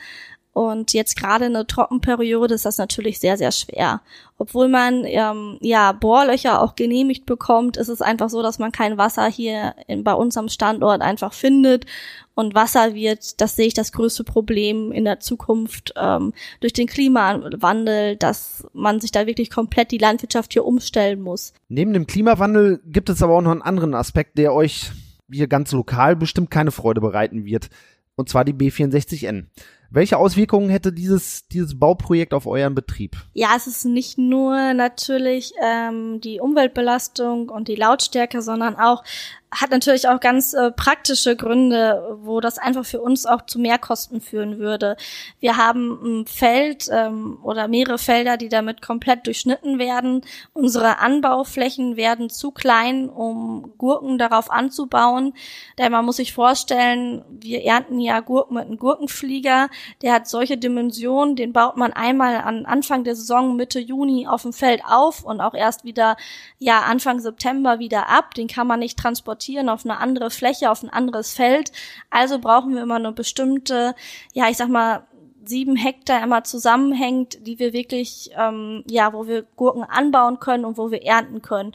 Und 0.52 0.94
jetzt 0.94 1.16
gerade 1.16 1.46
in 1.46 1.54
der 1.54 1.68
Trockenperiode 1.68 2.56
ist 2.56 2.66
das 2.66 2.78
natürlich 2.78 3.20
sehr, 3.20 3.38
sehr 3.38 3.52
schwer. 3.52 4.02
Obwohl 4.38 4.68
man 4.68 5.04
ähm, 5.06 5.58
ja 5.62 5.92
Bohrlöcher 5.92 6.62
auch 6.62 6.76
genehmigt 6.76 7.26
bekommt, 7.26 7.78
ist 7.78 7.88
es 7.88 8.02
einfach 8.02 8.30
so, 8.30 8.42
dass 8.42 8.58
man 8.58 8.72
kein 8.72 8.98
Wasser 8.98 9.28
hier 9.28 9.76
in, 9.88 10.04
bei 10.04 10.14
uns 10.14 10.38
am 10.38 10.50
Standort 10.50 11.02
einfach 11.02 11.34
findet. 11.34 11.86
Und 12.34 12.56
Wasser 12.56 12.96
wird, 12.96 13.40
das 13.42 13.56
sehe 13.56 13.68
ich 13.68 13.74
das 13.74 13.92
größte 13.92 14.24
Problem 14.24 14.92
in 14.92 15.06
der 15.06 15.20
Zukunft 15.20 15.94
ähm, 15.96 16.34
durch 16.62 16.74
den 16.74 16.88
Klimawandel, 16.88 18.16
dass 18.16 18.66
man 18.74 19.00
sich 19.00 19.12
da 19.12 19.28
wirklich 19.28 19.52
komplett 19.52 19.92
die 19.92 19.98
Landwirtschaft 19.98 20.54
hier 20.54 20.66
umstellen 20.66 21.22
muss. 21.22 21.54
Neben 21.68 21.94
dem 21.94 22.08
Klimawandel 22.08 22.82
gibt 22.86 23.10
es 23.10 23.22
aber 23.22 23.36
auch 23.36 23.42
noch 23.42 23.52
einen 23.52 23.62
anderen 23.62 23.94
Aspekt, 23.94 24.38
der 24.38 24.54
euch 24.54 24.92
hier 25.32 25.48
ganz 25.48 25.72
lokal 25.74 26.16
bestimmt 26.16 26.50
keine 26.50 26.72
Freude 26.72 27.02
bereiten 27.02 27.46
wird. 27.46 27.70
Und 28.16 28.30
zwar 28.30 28.46
die 28.46 28.54
B64N. 28.54 29.46
Welche 29.92 30.18
Auswirkungen 30.18 30.70
hätte 30.70 30.94
dieses, 30.94 31.48
dieses 31.48 31.80
Bauprojekt 31.80 32.34
auf 32.34 32.46
euren 32.46 32.76
Betrieb? 32.76 33.18
Ja, 33.34 33.50
es 33.56 33.66
ist 33.66 33.86
nicht 33.86 34.20
nur 34.20 34.74
natürlich 34.74 35.54
ähm, 35.64 36.22
die 36.22 36.40
Umweltbelastung 36.40 37.50
und 37.50 37.68
die 37.68 37.76
Lautstärke, 37.76 38.44
sondern 38.44 38.76
auch 38.76 39.04
hat 39.52 39.72
natürlich 39.72 40.08
auch 40.08 40.20
ganz 40.20 40.54
äh, 40.54 40.72
praktische 40.72 41.36
Gründe, 41.36 42.18
wo 42.22 42.40
das 42.40 42.60
einfach 42.60 42.86
für 42.86 43.02
uns 43.02 43.26
auch 43.26 43.46
zu 43.46 43.60
Mehrkosten 43.60 44.22
führen 44.22 44.60
würde. 44.60 44.96
Wir 45.40 45.58
haben 45.58 46.00
ein 46.04 46.28
Feld 46.28 46.88
ähm, 46.92 47.40
oder 47.42 47.68
mehrere 47.68 47.98
Felder, 47.98 48.38
die 48.38 48.50
damit 48.50 48.84
komplett 48.84 49.26
durchschnitten 49.26 49.80
werden. 49.80 50.22
Unsere 50.54 51.00
Anbauflächen 51.00 51.98
werden 51.98 52.30
zu 52.30 52.52
klein, 52.52 53.10
um 53.10 53.74
Gurken 53.80 54.20
darauf 54.20 54.52
anzubauen. 54.52 55.34
Denn 55.80 55.92
man 55.92 56.06
muss 56.06 56.18
sich 56.18 56.34
vorstellen, 56.34 57.24
wir 57.30 57.64
ernten 57.64 58.00
ja 58.00 58.20
Gurken 58.20 58.56
mit 58.56 58.66
einem 58.66 58.78
Gurkenflieger. 58.78 59.70
Der 60.04 60.14
hat 60.14 60.28
solche 60.28 60.58
Dimensionen, 60.58 61.36
den 61.36 61.54
baut 61.54 61.76
man 61.76 61.92
einmal 61.92 62.36
an 62.36 62.68
Anfang 62.68 63.04
der 63.04 63.16
Saison 63.16 63.56
Mitte 63.56 63.80
Juni 63.80 64.28
auf 64.28 64.44
dem 64.44 64.54
Feld 64.54 64.84
auf 64.88 65.24
und 65.24 65.42
auch 65.42 65.56
erst 65.56 65.86
wieder 65.86 66.18
ja 66.60 66.82
Anfang 66.82 67.20
September 67.20 67.80
wieder 67.80 68.10
ab. 68.10 68.36
Den 68.36 68.48
kann 68.48 68.68
man 68.68 68.80
nicht 68.80 69.00
transportieren 69.00 69.39
transportieren 69.40 69.70
auf 69.70 69.86
eine 69.86 69.98
andere 69.98 70.30
Fläche, 70.30 70.70
auf 70.70 70.84
ein 70.84 70.90
anderes 70.90 71.34
Feld. 71.34 71.72
Also 72.10 72.40
brauchen 72.40 72.76
wir 72.76 72.84
immer 72.84 72.96
eine 72.96 73.12
bestimmte, 73.12 73.96
ja, 74.34 74.50
ich 74.50 74.58
sag 74.58 74.70
mal, 74.70 75.08
sieben 75.46 75.76
Hektar 75.76 76.22
immer 76.22 76.44
zusammenhängt, 76.44 77.48
die 77.48 77.58
wir 77.58 77.74
wirklich, 77.74 78.30
ähm, 78.38 78.84
ja, 78.88 79.14
wo 79.14 79.26
wir 79.26 79.44
Gurken 79.56 79.84
anbauen 79.84 80.40
können 80.40 80.66
und 80.66 80.78
wo 80.78 80.92
wir 80.92 81.04
ernten 81.04 81.42
können. 81.42 81.74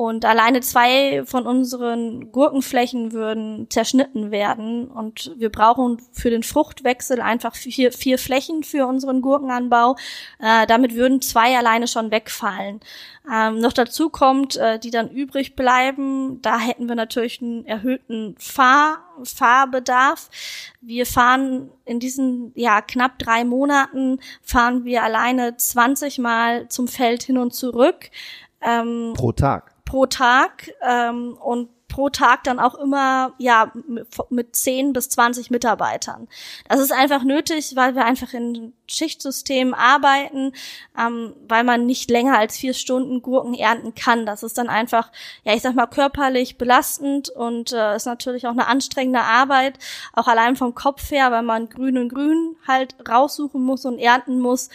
Und 0.00 0.24
alleine 0.24 0.62
zwei 0.62 1.24
von 1.26 1.46
unseren 1.46 2.32
Gurkenflächen 2.32 3.12
würden 3.12 3.66
zerschnitten 3.68 4.30
werden. 4.30 4.88
Und 4.88 5.30
wir 5.36 5.50
brauchen 5.50 6.00
für 6.10 6.30
den 6.30 6.42
Fruchtwechsel 6.42 7.20
einfach 7.20 7.54
vier, 7.54 7.92
vier 7.92 8.16
Flächen 8.16 8.62
für 8.62 8.86
unseren 8.86 9.20
Gurkenanbau. 9.20 9.96
Äh, 10.38 10.66
damit 10.66 10.94
würden 10.94 11.20
zwei 11.20 11.54
alleine 11.54 11.86
schon 11.86 12.10
wegfallen. 12.10 12.80
Ähm, 13.30 13.58
noch 13.58 13.74
dazu 13.74 14.08
kommt, 14.08 14.56
äh, 14.56 14.78
die 14.78 14.90
dann 14.90 15.10
übrig 15.10 15.54
bleiben, 15.54 16.40
da 16.40 16.58
hätten 16.58 16.88
wir 16.88 16.94
natürlich 16.94 17.42
einen 17.42 17.66
erhöhten 17.66 18.36
Fahr 18.38 19.00
Fahrbedarf. 19.22 20.30
Wir 20.80 21.04
fahren 21.04 21.68
in 21.84 22.00
diesen 22.00 22.52
ja 22.54 22.80
knapp 22.80 23.18
drei 23.18 23.44
Monaten 23.44 24.18
fahren 24.40 24.86
wir 24.86 25.02
alleine 25.02 25.58
20 25.58 26.20
Mal 26.20 26.70
zum 26.70 26.88
Feld 26.88 27.22
hin 27.22 27.36
und 27.36 27.52
zurück. 27.52 28.10
Ähm, 28.62 29.12
pro 29.14 29.32
Tag 29.32 29.74
pro 29.90 30.06
Tag 30.06 30.70
ähm, 30.82 31.36
und 31.36 31.68
pro 31.88 32.10
Tag 32.10 32.44
dann 32.44 32.60
auch 32.60 32.76
immer 32.76 33.34
ja 33.38 33.72
mit 34.28 34.54
10 34.54 34.92
bis 34.92 35.08
20 35.08 35.50
Mitarbeitern. 35.50 36.28
Das 36.68 36.78
ist 36.78 36.92
einfach 36.92 37.24
nötig, 37.24 37.74
weil 37.74 37.96
wir 37.96 38.04
einfach 38.04 38.32
in 38.32 38.72
Schichtsystemen 38.92 39.74
arbeiten, 39.74 40.52
ähm, 40.98 41.34
weil 41.48 41.64
man 41.64 41.86
nicht 41.86 42.10
länger 42.10 42.38
als 42.38 42.56
vier 42.56 42.74
Stunden 42.74 43.22
Gurken 43.22 43.54
ernten 43.54 43.94
kann. 43.94 44.26
Das 44.26 44.42
ist 44.42 44.58
dann 44.58 44.68
einfach, 44.68 45.10
ja, 45.44 45.54
ich 45.54 45.62
sag 45.62 45.74
mal, 45.74 45.86
körperlich 45.86 46.58
belastend 46.58 47.30
und 47.30 47.72
äh, 47.72 47.96
ist 47.96 48.06
natürlich 48.06 48.46
auch 48.46 48.52
eine 48.52 48.66
anstrengende 48.66 49.22
Arbeit, 49.22 49.78
auch 50.12 50.28
allein 50.28 50.56
vom 50.56 50.74
Kopf 50.74 51.10
her, 51.10 51.30
weil 51.30 51.42
man 51.42 51.68
grün 51.68 51.98
und 51.98 52.08
grün 52.08 52.56
halt 52.66 52.94
raussuchen 53.08 53.62
muss 53.62 53.84
und 53.84 53.98
ernten 53.98 54.40
muss. 54.40 54.68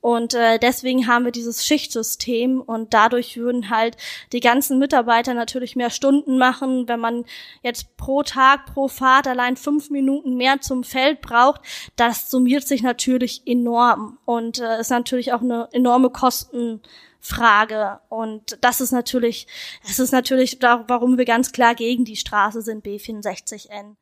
Und 0.00 0.32
äh, 0.32 0.58
deswegen 0.58 1.06
haben 1.06 1.26
wir 1.26 1.32
dieses 1.32 1.66
Schichtsystem 1.66 2.62
und 2.62 2.94
dadurch 2.94 3.36
würden 3.36 3.68
halt 3.68 3.98
die 4.32 4.40
ganzen 4.40 4.78
Mitarbeiter 4.78 5.34
natürlich 5.34 5.76
mehr 5.76 5.90
Stunden 5.90 6.38
machen. 6.38 6.88
Wenn 6.88 7.00
man 7.00 7.24
jetzt 7.62 7.96
pro 7.98 8.22
Tag, 8.22 8.72
pro 8.72 8.88
Fahrt 8.88 9.28
allein 9.28 9.56
fünf 9.56 9.90
Minuten 9.90 10.36
mehr 10.36 10.60
zum 10.62 10.84
Feld 10.84 11.20
braucht, 11.20 11.60
das 11.96 12.30
summiert 12.30 12.66
sich 12.66 12.82
natürlich 12.82 13.46
enorm 13.60 14.18
und 14.24 14.58
äh, 14.58 14.80
ist 14.80 14.90
natürlich 14.90 15.32
auch 15.32 15.42
eine 15.42 15.68
enorme 15.72 16.10
Kosten 16.10 16.80
Frage. 17.20 18.00
Und 18.08 18.58
das 18.62 18.80
ist 18.80 18.92
natürlich, 18.92 19.46
das 19.86 19.98
ist 19.98 20.12
natürlich, 20.12 20.58
warum 20.60 21.18
wir 21.18 21.26
ganz 21.26 21.52
klar 21.52 21.74
gegen 21.74 22.04
die 22.04 22.16
Straße 22.16 22.62
sind, 22.62 22.84
B64N. 22.84 23.96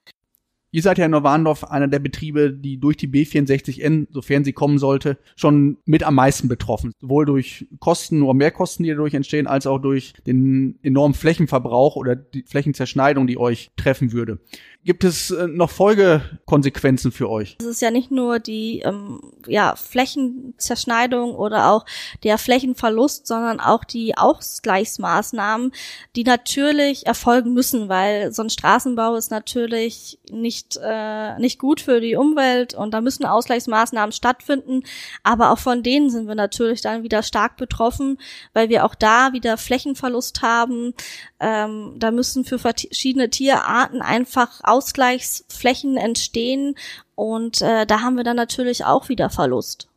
Ihr 0.71 0.83
seid 0.83 0.99
ja 0.99 1.07
in 1.07 1.13
Neuwarndorf 1.13 1.65
einer 1.65 1.89
der 1.89 1.99
Betriebe, 1.99 2.53
die 2.53 2.79
durch 2.79 2.99
die 2.99 3.09
B64N, 3.09 4.09
sofern 4.11 4.45
sie 4.45 4.53
kommen 4.53 4.79
sollte, 4.79 5.17
schon 5.35 5.79
mit 5.87 6.03
am 6.03 6.15
meisten 6.15 6.47
betroffen. 6.47 6.93
Sowohl 7.01 7.25
durch 7.25 7.67
Kosten 7.79 8.23
oder 8.23 8.35
Mehrkosten, 8.35 8.85
die 8.85 8.91
dadurch 8.91 9.15
entstehen, 9.15 9.47
als 9.47 9.67
auch 9.67 9.79
durch 9.79 10.13
den 10.27 10.79
enormen 10.83 11.15
Flächenverbrauch 11.15 11.97
oder 11.97 12.17
die 12.17 12.43
Flächenzerschneidung, 12.43 13.27
die 13.27 13.39
euch 13.39 13.71
treffen 13.77 14.13
würde. 14.13 14.41
Gibt 14.89 15.05
es 15.05 15.31
äh, 15.31 15.47
noch 15.47 15.69
Folgekonsequenzen 15.69 17.13
für 17.13 17.29
euch? 17.29 17.59
Es 17.61 17.67
ist 17.67 17.83
ja 17.83 17.91
nicht 17.91 18.11
nur 18.11 18.39
die 18.39 18.81
ähm, 18.87 19.21
ja, 19.47 19.77
Flächenzerschneidung 19.77 21.35
oder 21.35 21.71
auch 21.71 21.85
der 22.23 22.39
Flächenverlust, 22.39 23.27
sondern 23.27 23.61
auch 23.61 23.85
die 23.85 24.17
Ausgleichsmaßnahmen, 24.17 25.73
die 26.17 26.25
natürlich 26.25 27.07
erfolgen 27.07 27.53
müssen, 27.53 27.91
weil 27.91 28.33
so 28.33 28.41
ein 28.41 28.49
Straßenbau 28.49 29.17
ist 29.17 29.31
natürlich 29.31 30.21
nicht, 30.31 30.81
äh, 30.83 31.39
nicht 31.39 31.59
gut 31.59 31.83
für 31.83 32.01
die 32.01 32.17
Umwelt 32.17 32.73
und 32.73 32.95
da 32.95 33.03
müssen 33.03 33.27
Ausgleichsmaßnahmen 33.27 34.13
stattfinden. 34.13 34.85
Aber 35.23 35.51
auch 35.51 35.59
von 35.59 35.83
denen 35.83 36.09
sind 36.09 36.29
wir 36.29 36.35
natürlich 36.35 36.81
dann 36.81 37.03
wieder 37.03 37.23
stark 37.23 37.59
betroffen, 37.59 38.17
weil 38.55 38.71
wir 38.71 38.87
auch 38.87 38.95
da 38.95 39.35
wieder 39.35 39.59
Flächenverlust 39.59 40.41
haben. 40.41 40.95
Ähm, 41.41 41.95
da 41.99 42.11
müssen 42.11 42.45
für 42.45 42.59
verschiedene 42.59 43.31
Tierarten 43.31 44.03
einfach 44.03 44.61
Ausgleichsflächen 44.65 45.97
entstehen 45.97 46.75
und 47.15 47.63
äh, 47.63 47.87
da 47.87 48.01
haben 48.01 48.17
wir 48.17 48.25
dann 48.25 48.37
natürlich 48.37 48.85
auch 48.85 49.09
wieder 49.09 49.31
Verlust. 49.31 49.89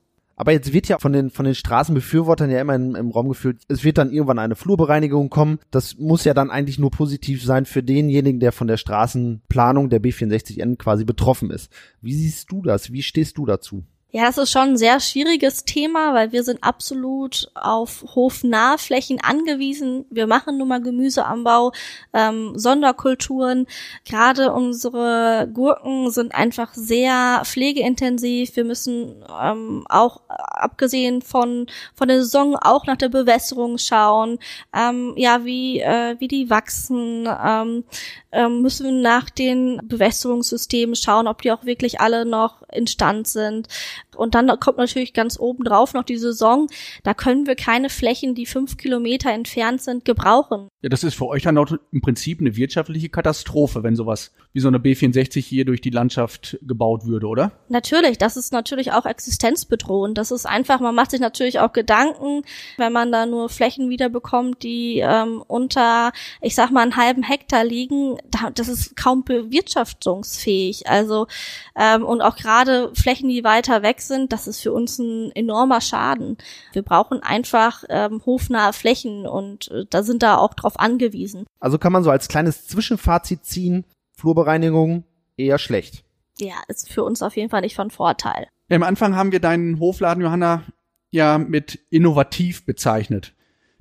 Aber 0.41 0.53
jetzt 0.53 0.74
wird 0.74 0.88
ja 0.88 0.98
von 0.98 1.13
den, 1.13 1.29
von 1.29 1.45
den 1.45 1.53
Straßenbefürwortern 1.53 2.50
ja 2.50 2.60
immer 2.60 2.74
im, 2.74 2.95
im 2.95 3.12
Raum 3.12 3.29
geführt, 3.29 3.62
es 3.67 3.83
wird 3.83 4.00
dann 4.00 4.12
irgendwann 4.12 4.39
eine 4.39 4.55
Flurbereinigung 4.55 5.29
kommen. 5.29 5.60
Das 5.69 6.00
muss 6.00 6.24
ja 6.24 6.33
dann 6.33 6.50
eigentlich 6.50 6.79
nur 6.79 6.89
positiv 6.89 7.43
sein 7.43 7.67
für 7.67 7.83
denjenigen, 7.83 8.39
der 8.39 8.51
von 8.51 8.67
der 8.67 8.77
Straßenplanung 8.77 9.91
der 9.91 10.01
B64N 10.01 10.77
quasi 10.77 11.05
betroffen 11.05 11.51
ist. 11.51 11.71
Wie 12.01 12.15
siehst 12.15 12.51
du 12.51 12.63
das? 12.63 12.91
Wie 12.91 13.03
stehst 13.03 13.38
du 13.38 13.45
dazu? 13.45 13.83
Ja, 14.13 14.27
es 14.27 14.38
ist 14.38 14.51
schon 14.51 14.72
ein 14.72 14.77
sehr 14.77 15.00
schwieriges 15.00 15.63
Thema, 15.63 16.13
weil 16.13 16.34
wir 16.34 16.44
sind 16.44 16.62
absolut 16.65 17.50
auf 17.56 18.03
Hofnahflächen 18.13 19.22
angewiesen. 19.22 20.06
Wir 20.10 20.27
machen 20.27 20.58
nun 20.58 20.68
mal 20.68 20.82
Gemüseanbau, 20.82 21.72
ähm, 22.12 22.51
Sonderkulturen. 22.56 23.68
Gerade 24.03 24.51
unsere 24.51 25.50
Gurken 25.53 26.12
sind 26.12 26.36
einfach 26.36 26.74
sehr 26.74 27.44
pflegeintensiv. 27.46 28.53
Wir 28.58 28.65
müssen 28.65 29.24
ähm, 29.41 29.86
auch 29.88 30.20
abgesehen 30.27 31.22
von 31.22 31.68
von 31.96 32.10
der 32.10 32.22
Saison 32.22 32.58
auch 32.58 32.86
nach 32.86 32.98
der 32.98 33.10
Bewässerung 33.10 33.77
schauen. 33.77 34.39
Ähm, 34.75 35.13
ja, 35.15 35.46
wie 35.46 35.80
äh, 35.80 36.18
wie 36.20 36.27
die 36.27 36.50
wachsen. 36.50 37.30
Ähm, 37.41 37.86
ähm, 38.34 38.62
müssen 38.62 38.86
wir 38.86 38.91
nach 38.94 39.30
den 39.30 39.80
Bewässerungssystemen 39.84 40.96
schauen, 40.96 41.27
ob 41.27 41.41
die 41.41 41.51
auch 41.51 41.65
wirklich 41.65 42.00
alle 42.00 42.25
noch 42.25 42.63
instand 42.72 43.27
sind. 43.27 43.68
Und 44.15 44.36
dann 44.36 44.48
kommt 44.60 44.77
natürlich 44.77 45.13
ganz 45.13 45.39
oben 45.39 45.63
drauf 45.63 45.93
noch 45.93 46.03
die 46.03 46.17
Saison. 46.17 46.67
Da 47.03 47.13
können 47.13 47.48
wir 47.48 47.55
keine 47.55 47.89
Flächen, 47.89 48.36
die 48.36 48.46
fünf 48.46 48.77
Kilometer 48.77 49.31
entfernt 49.31 49.81
sind, 49.81 50.05
gebrauchen. 50.05 50.67
Ja, 50.81 50.89
das 50.89 51.03
ist 51.03 51.15
für 51.15 51.27
euch 51.27 51.43
dann 51.43 51.58
auch 51.58 51.72
im 51.91 52.01
Prinzip 52.01 52.39
eine 52.39 52.55
wirtschaftliche 52.55 53.10
Katastrophe, 53.10 53.84
wenn 53.84 53.96
sowas 53.96 54.31
wie 54.53 54.60
so 54.60 54.67
eine 54.67 54.79
B64 54.79 55.43
hier 55.43 55.65
durch 55.65 55.81
die 55.81 55.91
Landschaft 55.91 56.58
gebaut 56.62 57.05
würde, 57.05 57.27
oder? 57.27 57.51
Natürlich, 57.70 58.17
das 58.17 58.36
ist 58.36 58.51
natürlich 58.51 58.91
auch 58.91 59.05
existenzbedrohend. 59.05 60.17
Das 60.17 60.31
ist 60.31 60.46
einfach, 60.46 60.79
man 60.79 60.96
macht 60.96 61.12
sich 61.12 61.20
natürlich 61.20 61.60
auch 61.60 61.72
Gedanken, 61.72 62.43
wenn 62.77 62.91
man 62.91 63.12
da 63.12 63.25
nur 63.25 63.50
Flächen 63.50 63.89
wiederbekommt, 63.89 64.63
die 64.63 65.00
ähm, 65.00 65.43
unter, 65.48 66.12
ich 66.41 66.55
sag 66.55 66.72
mal, 66.72 66.81
einen 66.81 66.98
halben 66.98 67.24
Hektar 67.24 67.63
liegen. 67.63 68.17
Das 68.55 68.67
ist 68.67 68.98
kaum 68.98 69.24
bewirtschaftungsfähig. 69.24 70.88
Also 70.88 71.27
ähm, 71.75 72.03
und 72.03 72.22
auch 72.22 72.36
gerade 72.36 72.91
Flächen, 72.96 73.29
die 73.29 73.43
weiter 73.43 73.84
weg 73.84 73.90
sind, 74.00 74.31
das 74.31 74.48
ist 74.48 74.62
für 74.62 74.71
uns 74.71 75.00
ein 75.00 75.31
enormer 75.36 75.81
Schaden. 75.81 76.38
Wir 76.71 76.83
brauchen 76.83 77.21
einfach 77.21 77.83
ähm, 77.89 78.21
hofnahe 78.25 78.71
Flächen 78.71 79.27
und 79.27 79.69
äh, 79.71 79.86
da 79.89 80.03
sind 80.03 80.24
da 80.24 80.38
auch 80.38 80.53
drauf 80.53 80.79
angewiesen. 80.79 81.45
Also 81.60 81.77
kann 81.77 81.91
man 81.91 82.03
so 82.03 82.12
als 82.12 82.27
kleines 82.29 82.67
Zwischenfazit 82.67 83.43
ziehen, 83.43 83.86
Flurbereinigung 84.15 85.03
eher 85.38 85.57
schlecht. 85.57 86.03
Ja, 86.39 86.55
ist 86.67 86.91
für 86.91 87.03
uns 87.03 87.21
auf 87.21 87.36
jeden 87.36 87.50
Fall 87.50 87.62
nicht 87.62 87.75
von 87.75 87.91
Vorteil. 87.91 88.48
Ja, 88.69 88.77
Am 88.77 88.83
Anfang 88.83 89.15
haben 89.15 89.31
wir 89.31 89.39
deinen 89.39 89.79
Hofladen, 89.79 90.24
Johanna, 90.24 90.63
ja 91.10 91.38
mit 91.38 91.79
innovativ 91.89 92.65
bezeichnet. 92.65 93.33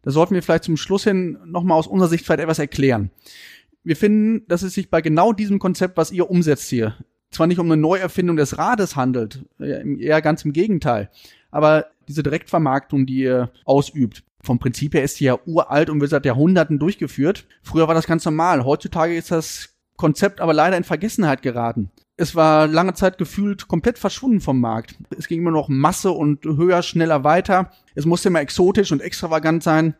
Da 0.02 0.10
sollten 0.10 0.34
wir 0.34 0.42
vielleicht 0.42 0.64
zum 0.64 0.76
Schluss 0.76 1.04
hin 1.04 1.38
nochmal 1.44 1.78
aus 1.78 1.86
unserer 1.86 2.08
Sicht 2.08 2.24
vielleicht 2.24 2.40
etwas 2.40 2.58
erklären. 2.58 3.10
Wir 3.82 3.96
finden, 3.96 4.46
dass 4.48 4.62
es 4.62 4.74
sich 4.74 4.90
bei 4.90 5.00
genau 5.00 5.32
diesem 5.32 5.58
Konzept, 5.58 5.96
was 5.96 6.10
ihr 6.10 6.30
umsetzt 6.30 6.68
hier, 6.68 6.96
zwar 7.30 7.46
nicht 7.46 7.58
um 7.58 7.66
eine 7.66 7.80
Neuerfindung 7.80 8.36
des 8.36 8.58
Rades 8.58 8.96
handelt, 8.96 9.44
eher 9.58 10.22
ganz 10.22 10.44
im 10.44 10.52
Gegenteil, 10.52 11.10
aber 11.50 11.86
diese 12.08 12.22
Direktvermarktung, 12.22 13.06
die 13.06 13.20
ihr 13.20 13.50
ausübt, 13.64 14.24
vom 14.42 14.58
Prinzip 14.58 14.94
her 14.94 15.02
ist 15.02 15.16
sie 15.16 15.26
ja 15.26 15.38
uralt 15.46 15.90
und 15.90 16.00
wird 16.00 16.10
seit 16.10 16.24
Jahrhunderten 16.24 16.78
durchgeführt. 16.78 17.46
Früher 17.62 17.88
war 17.88 17.94
das 17.94 18.06
ganz 18.06 18.24
normal. 18.24 18.64
Heutzutage 18.64 19.14
ist 19.14 19.30
das 19.30 19.74
Konzept 19.96 20.40
aber 20.40 20.54
leider 20.54 20.76
in 20.78 20.84
Vergessenheit 20.84 21.42
geraten. 21.42 21.90
Es 22.16 22.34
war 22.34 22.66
lange 22.66 22.94
Zeit 22.94 23.18
gefühlt 23.18 23.68
komplett 23.68 23.98
verschwunden 23.98 24.40
vom 24.40 24.60
Markt. 24.60 24.94
Es 25.16 25.28
ging 25.28 25.40
immer 25.40 25.50
noch 25.50 25.68
Masse 25.68 26.10
und 26.10 26.44
höher, 26.44 26.82
schneller 26.82 27.24
weiter. 27.24 27.70
Es 27.94 28.06
musste 28.06 28.28
immer 28.28 28.40
exotisch 28.40 28.92
und 28.92 29.00
extravagant 29.00 29.62
sein. 29.62 29.94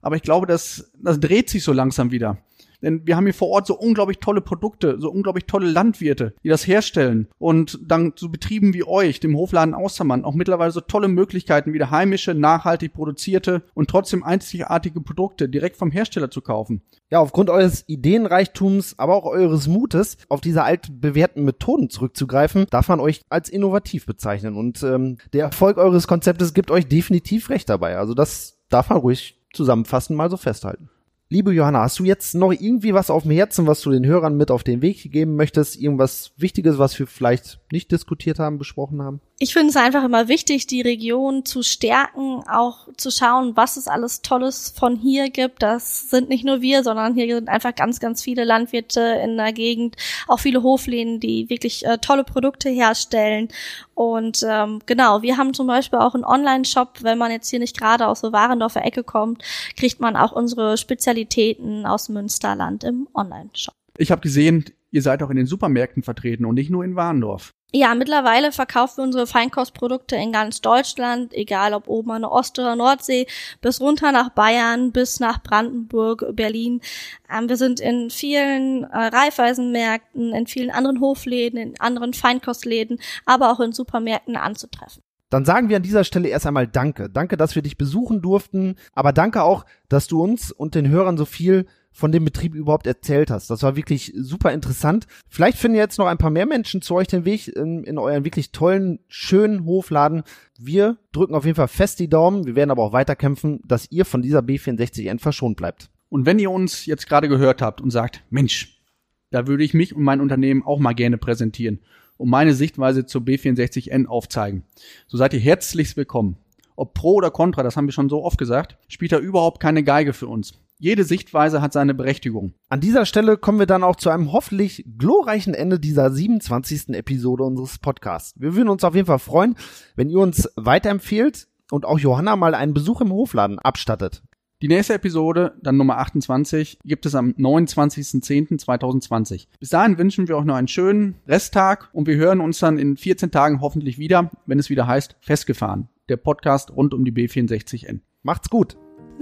Aber 0.00 0.16
ich 0.16 0.22
glaube, 0.22 0.46
das, 0.46 0.90
das 1.00 1.18
dreht 1.18 1.50
sich 1.50 1.64
so 1.64 1.72
langsam 1.72 2.10
wieder. 2.10 2.38
Denn 2.84 3.06
wir 3.06 3.16
haben 3.16 3.24
hier 3.24 3.34
vor 3.34 3.48
Ort 3.48 3.66
so 3.66 3.76
unglaublich 3.76 4.18
tolle 4.18 4.42
Produkte, 4.42 4.96
so 5.00 5.10
unglaublich 5.10 5.46
tolle 5.46 5.66
Landwirte, 5.66 6.34
die 6.44 6.48
das 6.48 6.66
herstellen. 6.66 7.28
Und 7.38 7.78
dann 7.82 8.12
so 8.16 8.28
Betrieben 8.28 8.74
wie 8.74 8.84
euch, 8.84 9.20
dem 9.20 9.36
Hofladen 9.36 9.74
Austermann, 9.74 10.24
auch 10.24 10.34
mittlerweile 10.34 10.70
so 10.70 10.80
tolle 10.80 11.08
Möglichkeiten, 11.08 11.72
wieder 11.72 11.90
heimische, 11.90 12.34
nachhaltig 12.34 12.92
produzierte 12.92 13.62
und 13.74 13.88
trotzdem 13.88 14.22
einzigartige 14.22 15.00
Produkte 15.00 15.48
direkt 15.48 15.76
vom 15.76 15.90
Hersteller 15.90 16.30
zu 16.30 16.42
kaufen. 16.42 16.82
Ja, 17.10 17.20
aufgrund 17.20 17.48
eures 17.48 17.84
Ideenreichtums, 17.86 18.98
aber 18.98 19.14
auch 19.14 19.24
eures 19.24 19.66
Mutes, 19.66 20.18
auf 20.28 20.40
diese 20.40 20.62
altbewährten 20.62 21.44
Methoden 21.44 21.88
zurückzugreifen, 21.88 22.66
darf 22.70 22.88
man 22.88 23.00
euch 23.00 23.22
als 23.30 23.48
innovativ 23.48 24.04
bezeichnen. 24.04 24.56
Und 24.56 24.82
ähm, 24.82 25.16
der 25.32 25.44
Erfolg 25.44 25.78
eures 25.78 26.06
Konzeptes 26.06 26.52
gibt 26.52 26.70
euch 26.70 26.86
definitiv 26.86 27.48
recht 27.48 27.68
dabei. 27.68 27.96
Also 27.96 28.14
das 28.14 28.58
darf 28.68 28.90
man 28.90 28.98
ruhig 28.98 29.40
zusammenfassend 29.52 30.16
mal 30.16 30.30
so 30.30 30.36
festhalten. 30.36 30.90
Liebe 31.30 31.52
Johanna, 31.52 31.80
hast 31.80 31.98
du 31.98 32.04
jetzt 32.04 32.34
noch 32.34 32.52
irgendwie 32.52 32.92
was 32.92 33.08
auf 33.08 33.22
dem 33.22 33.32
Herzen, 33.32 33.66
was 33.66 33.80
du 33.80 33.90
den 33.90 34.04
Hörern 34.04 34.36
mit 34.36 34.50
auf 34.50 34.62
den 34.62 34.82
Weg 34.82 35.10
geben 35.10 35.36
möchtest? 35.36 35.76
Irgendwas 35.80 36.32
Wichtiges, 36.36 36.78
was 36.78 36.98
wir 36.98 37.06
vielleicht 37.06 37.60
nicht 37.72 37.90
diskutiert 37.90 38.38
haben, 38.38 38.58
besprochen 38.58 39.00
haben? 39.00 39.20
Ich 39.40 39.52
finde 39.52 39.70
es 39.70 39.76
einfach 39.76 40.04
immer 40.04 40.28
wichtig, 40.28 40.68
die 40.68 40.80
Region 40.80 41.44
zu 41.44 41.64
stärken, 41.64 42.44
auch 42.48 42.86
zu 42.96 43.10
schauen, 43.10 43.56
was 43.56 43.76
es 43.76 43.88
alles 43.88 44.22
Tolles 44.22 44.72
von 44.76 44.94
hier 44.94 45.28
gibt. 45.28 45.60
Das 45.60 46.08
sind 46.08 46.28
nicht 46.28 46.44
nur 46.44 46.60
wir, 46.60 46.84
sondern 46.84 47.14
hier 47.14 47.34
sind 47.34 47.48
einfach 47.48 47.74
ganz, 47.74 47.98
ganz 47.98 48.22
viele 48.22 48.44
Landwirte 48.44 49.00
in 49.24 49.36
der 49.36 49.52
Gegend, 49.52 49.96
auch 50.28 50.38
viele 50.38 50.62
Hofläden, 50.62 51.18
die 51.18 51.50
wirklich 51.50 51.84
äh, 51.84 51.98
tolle 51.98 52.22
Produkte 52.22 52.70
herstellen. 52.70 53.48
Und 53.94 54.46
ähm, 54.48 54.78
genau, 54.86 55.22
wir 55.22 55.36
haben 55.36 55.52
zum 55.52 55.66
Beispiel 55.66 55.98
auch 55.98 56.14
einen 56.14 56.24
Online-Shop. 56.24 56.98
Wenn 57.02 57.18
man 57.18 57.32
jetzt 57.32 57.50
hier 57.50 57.58
nicht 57.58 57.76
gerade 57.76 58.06
aus 58.06 58.20
der 58.20 58.32
Warendorfer 58.32 58.84
Ecke 58.84 59.02
kommt, 59.02 59.42
kriegt 59.76 59.98
man 59.98 60.14
auch 60.14 60.30
unsere 60.30 60.76
Spezialitäten 60.76 61.86
aus 61.86 62.08
Münsterland 62.08 62.84
im 62.84 63.08
Online-Shop. 63.14 63.74
Ich 63.98 64.12
habe 64.12 64.20
gesehen, 64.20 64.64
ihr 64.92 65.02
seid 65.02 65.24
auch 65.24 65.30
in 65.30 65.36
den 65.36 65.46
Supermärkten 65.46 66.04
vertreten 66.04 66.44
und 66.44 66.54
nicht 66.54 66.70
nur 66.70 66.84
in 66.84 66.94
Warendorf. 66.94 67.52
Ja, 67.76 67.96
mittlerweile 67.96 68.52
verkaufen 68.52 68.98
wir 68.98 69.04
unsere 69.04 69.26
Feinkostprodukte 69.26 70.14
in 70.14 70.30
ganz 70.30 70.60
Deutschland, 70.60 71.34
egal 71.34 71.74
ob 71.74 71.88
oben 71.88 72.12
an 72.12 72.22
der 72.22 72.30
Ost- 72.30 72.56
oder 72.60 72.76
Nordsee, 72.76 73.26
bis 73.60 73.80
runter 73.80 74.12
nach 74.12 74.28
Bayern, 74.28 74.92
bis 74.92 75.18
nach 75.18 75.42
Brandenburg, 75.42 76.24
Berlin. 76.34 76.80
Ähm, 77.28 77.48
wir 77.48 77.56
sind 77.56 77.80
in 77.80 78.10
vielen 78.10 78.84
äh, 78.84 78.96
Reifeisenmärkten, 78.96 80.32
in 80.32 80.46
vielen 80.46 80.70
anderen 80.70 81.00
Hofläden, 81.00 81.58
in 81.58 81.80
anderen 81.80 82.14
Feinkostläden, 82.14 83.00
aber 83.26 83.50
auch 83.50 83.58
in 83.58 83.72
Supermärkten 83.72 84.36
anzutreffen. 84.36 85.02
Dann 85.30 85.44
sagen 85.44 85.68
wir 85.68 85.78
an 85.78 85.82
dieser 85.82 86.04
Stelle 86.04 86.28
erst 86.28 86.46
einmal 86.46 86.68
Danke. 86.68 87.10
Danke, 87.10 87.36
dass 87.36 87.56
wir 87.56 87.62
dich 87.62 87.76
besuchen 87.76 88.22
durften, 88.22 88.76
aber 88.92 89.12
danke 89.12 89.42
auch, 89.42 89.64
dass 89.88 90.06
du 90.06 90.22
uns 90.22 90.52
und 90.52 90.76
den 90.76 90.88
Hörern 90.88 91.16
so 91.16 91.24
viel 91.24 91.66
von 91.94 92.10
dem 92.10 92.24
Betrieb 92.24 92.54
überhaupt 92.56 92.88
erzählt 92.88 93.30
hast. 93.30 93.48
Das 93.50 93.62
war 93.62 93.76
wirklich 93.76 94.12
super 94.16 94.52
interessant. 94.52 95.06
Vielleicht 95.28 95.56
finden 95.56 95.78
jetzt 95.78 95.96
noch 95.96 96.06
ein 96.06 96.18
paar 96.18 96.28
mehr 96.28 96.44
Menschen 96.44 96.82
zu 96.82 96.96
euch 96.96 97.06
den 97.06 97.24
Weg 97.24 97.46
in, 97.46 97.84
in 97.84 97.98
euren 97.98 98.24
wirklich 98.24 98.50
tollen, 98.50 98.98
schönen 99.06 99.64
Hofladen. 99.64 100.24
Wir 100.58 100.98
drücken 101.12 101.36
auf 101.36 101.44
jeden 101.44 101.54
Fall 101.54 101.68
fest 101.68 102.00
die 102.00 102.08
Daumen. 102.08 102.46
Wir 102.46 102.56
werden 102.56 102.72
aber 102.72 102.82
auch 102.82 102.92
weiter 102.92 103.14
kämpfen, 103.14 103.60
dass 103.64 103.90
ihr 103.92 104.04
von 104.04 104.22
dieser 104.22 104.40
B64N 104.40 105.20
verschont 105.20 105.56
bleibt. 105.56 105.88
Und 106.08 106.26
wenn 106.26 106.40
ihr 106.40 106.50
uns 106.50 106.84
jetzt 106.84 107.08
gerade 107.08 107.28
gehört 107.28 107.62
habt 107.62 107.80
und 107.80 107.92
sagt, 107.92 108.24
Mensch, 108.28 108.82
da 109.30 109.46
würde 109.46 109.62
ich 109.62 109.72
mich 109.72 109.94
und 109.94 110.02
mein 110.02 110.20
Unternehmen 110.20 110.64
auch 110.64 110.80
mal 110.80 110.94
gerne 110.94 111.16
präsentieren 111.16 111.78
und 112.16 112.28
meine 112.28 112.54
Sichtweise 112.54 113.06
zur 113.06 113.22
B64N 113.22 114.06
aufzeigen, 114.06 114.64
so 115.06 115.16
seid 115.16 115.32
ihr 115.32 115.40
herzlichst 115.40 115.96
willkommen. 115.96 116.38
ob 116.76 116.92
pro 116.92 117.14
oder 117.14 117.30
contra, 117.30 117.62
das 117.62 117.76
haben 117.76 117.86
wir 117.86 117.92
schon 117.92 118.08
so 118.08 118.24
oft 118.24 118.36
gesagt, 118.36 118.78
spielt 118.88 119.12
da 119.12 119.18
überhaupt 119.20 119.60
keine 119.60 119.84
Geige 119.84 120.12
für 120.12 120.26
uns. 120.26 120.54
Jede 120.78 121.04
Sichtweise 121.04 121.62
hat 121.62 121.72
seine 121.72 121.94
Berechtigung. 121.94 122.54
An 122.68 122.80
dieser 122.80 123.06
Stelle 123.06 123.36
kommen 123.36 123.58
wir 123.58 123.66
dann 123.66 123.84
auch 123.84 123.96
zu 123.96 124.10
einem 124.10 124.32
hoffentlich 124.32 124.84
glorreichen 124.98 125.54
Ende 125.54 125.78
dieser 125.78 126.10
27. 126.10 126.90
Episode 126.90 127.44
unseres 127.44 127.78
Podcasts. 127.78 128.34
Wir 128.36 128.54
würden 128.54 128.68
uns 128.68 128.84
auf 128.84 128.94
jeden 128.94 129.06
Fall 129.06 129.20
freuen, 129.20 129.56
wenn 129.96 130.10
ihr 130.10 130.18
uns 130.18 130.48
weiterempfehlt 130.56 131.48
und 131.70 131.84
auch 131.84 131.98
Johanna 131.98 132.36
mal 132.36 132.54
einen 132.54 132.74
Besuch 132.74 133.00
im 133.00 133.12
Hofladen 133.12 133.58
abstattet. 133.58 134.22
Die 134.62 134.68
nächste 134.68 134.94
Episode, 134.94 135.56
dann 135.62 135.76
Nummer 135.76 135.98
28, 135.98 136.78
gibt 136.84 137.06
es 137.06 137.14
am 137.14 137.30
29.10.2020. 137.32 139.48
Bis 139.60 139.68
dahin 139.68 139.98
wünschen 139.98 140.26
wir 140.26 140.38
euch 140.38 140.44
noch 140.44 140.54
einen 140.54 140.68
schönen 140.68 141.16
Resttag 141.26 141.90
und 141.92 142.06
wir 142.06 142.16
hören 142.16 142.40
uns 142.40 142.60
dann 142.60 142.78
in 142.78 142.96
14 142.96 143.30
Tagen 143.30 143.60
hoffentlich 143.60 143.98
wieder, 143.98 144.30
wenn 144.46 144.58
es 144.58 144.70
wieder 144.70 144.86
heißt 144.86 145.16
Festgefahren, 145.20 145.88
der 146.08 146.16
Podcast 146.16 146.70
rund 146.70 146.94
um 146.94 147.04
die 147.04 147.12
B64N. 147.12 148.00
Macht's 148.22 148.48
gut. 148.48 148.78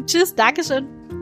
Tschüss, 0.07 0.35
Dankeschön. 0.35 1.22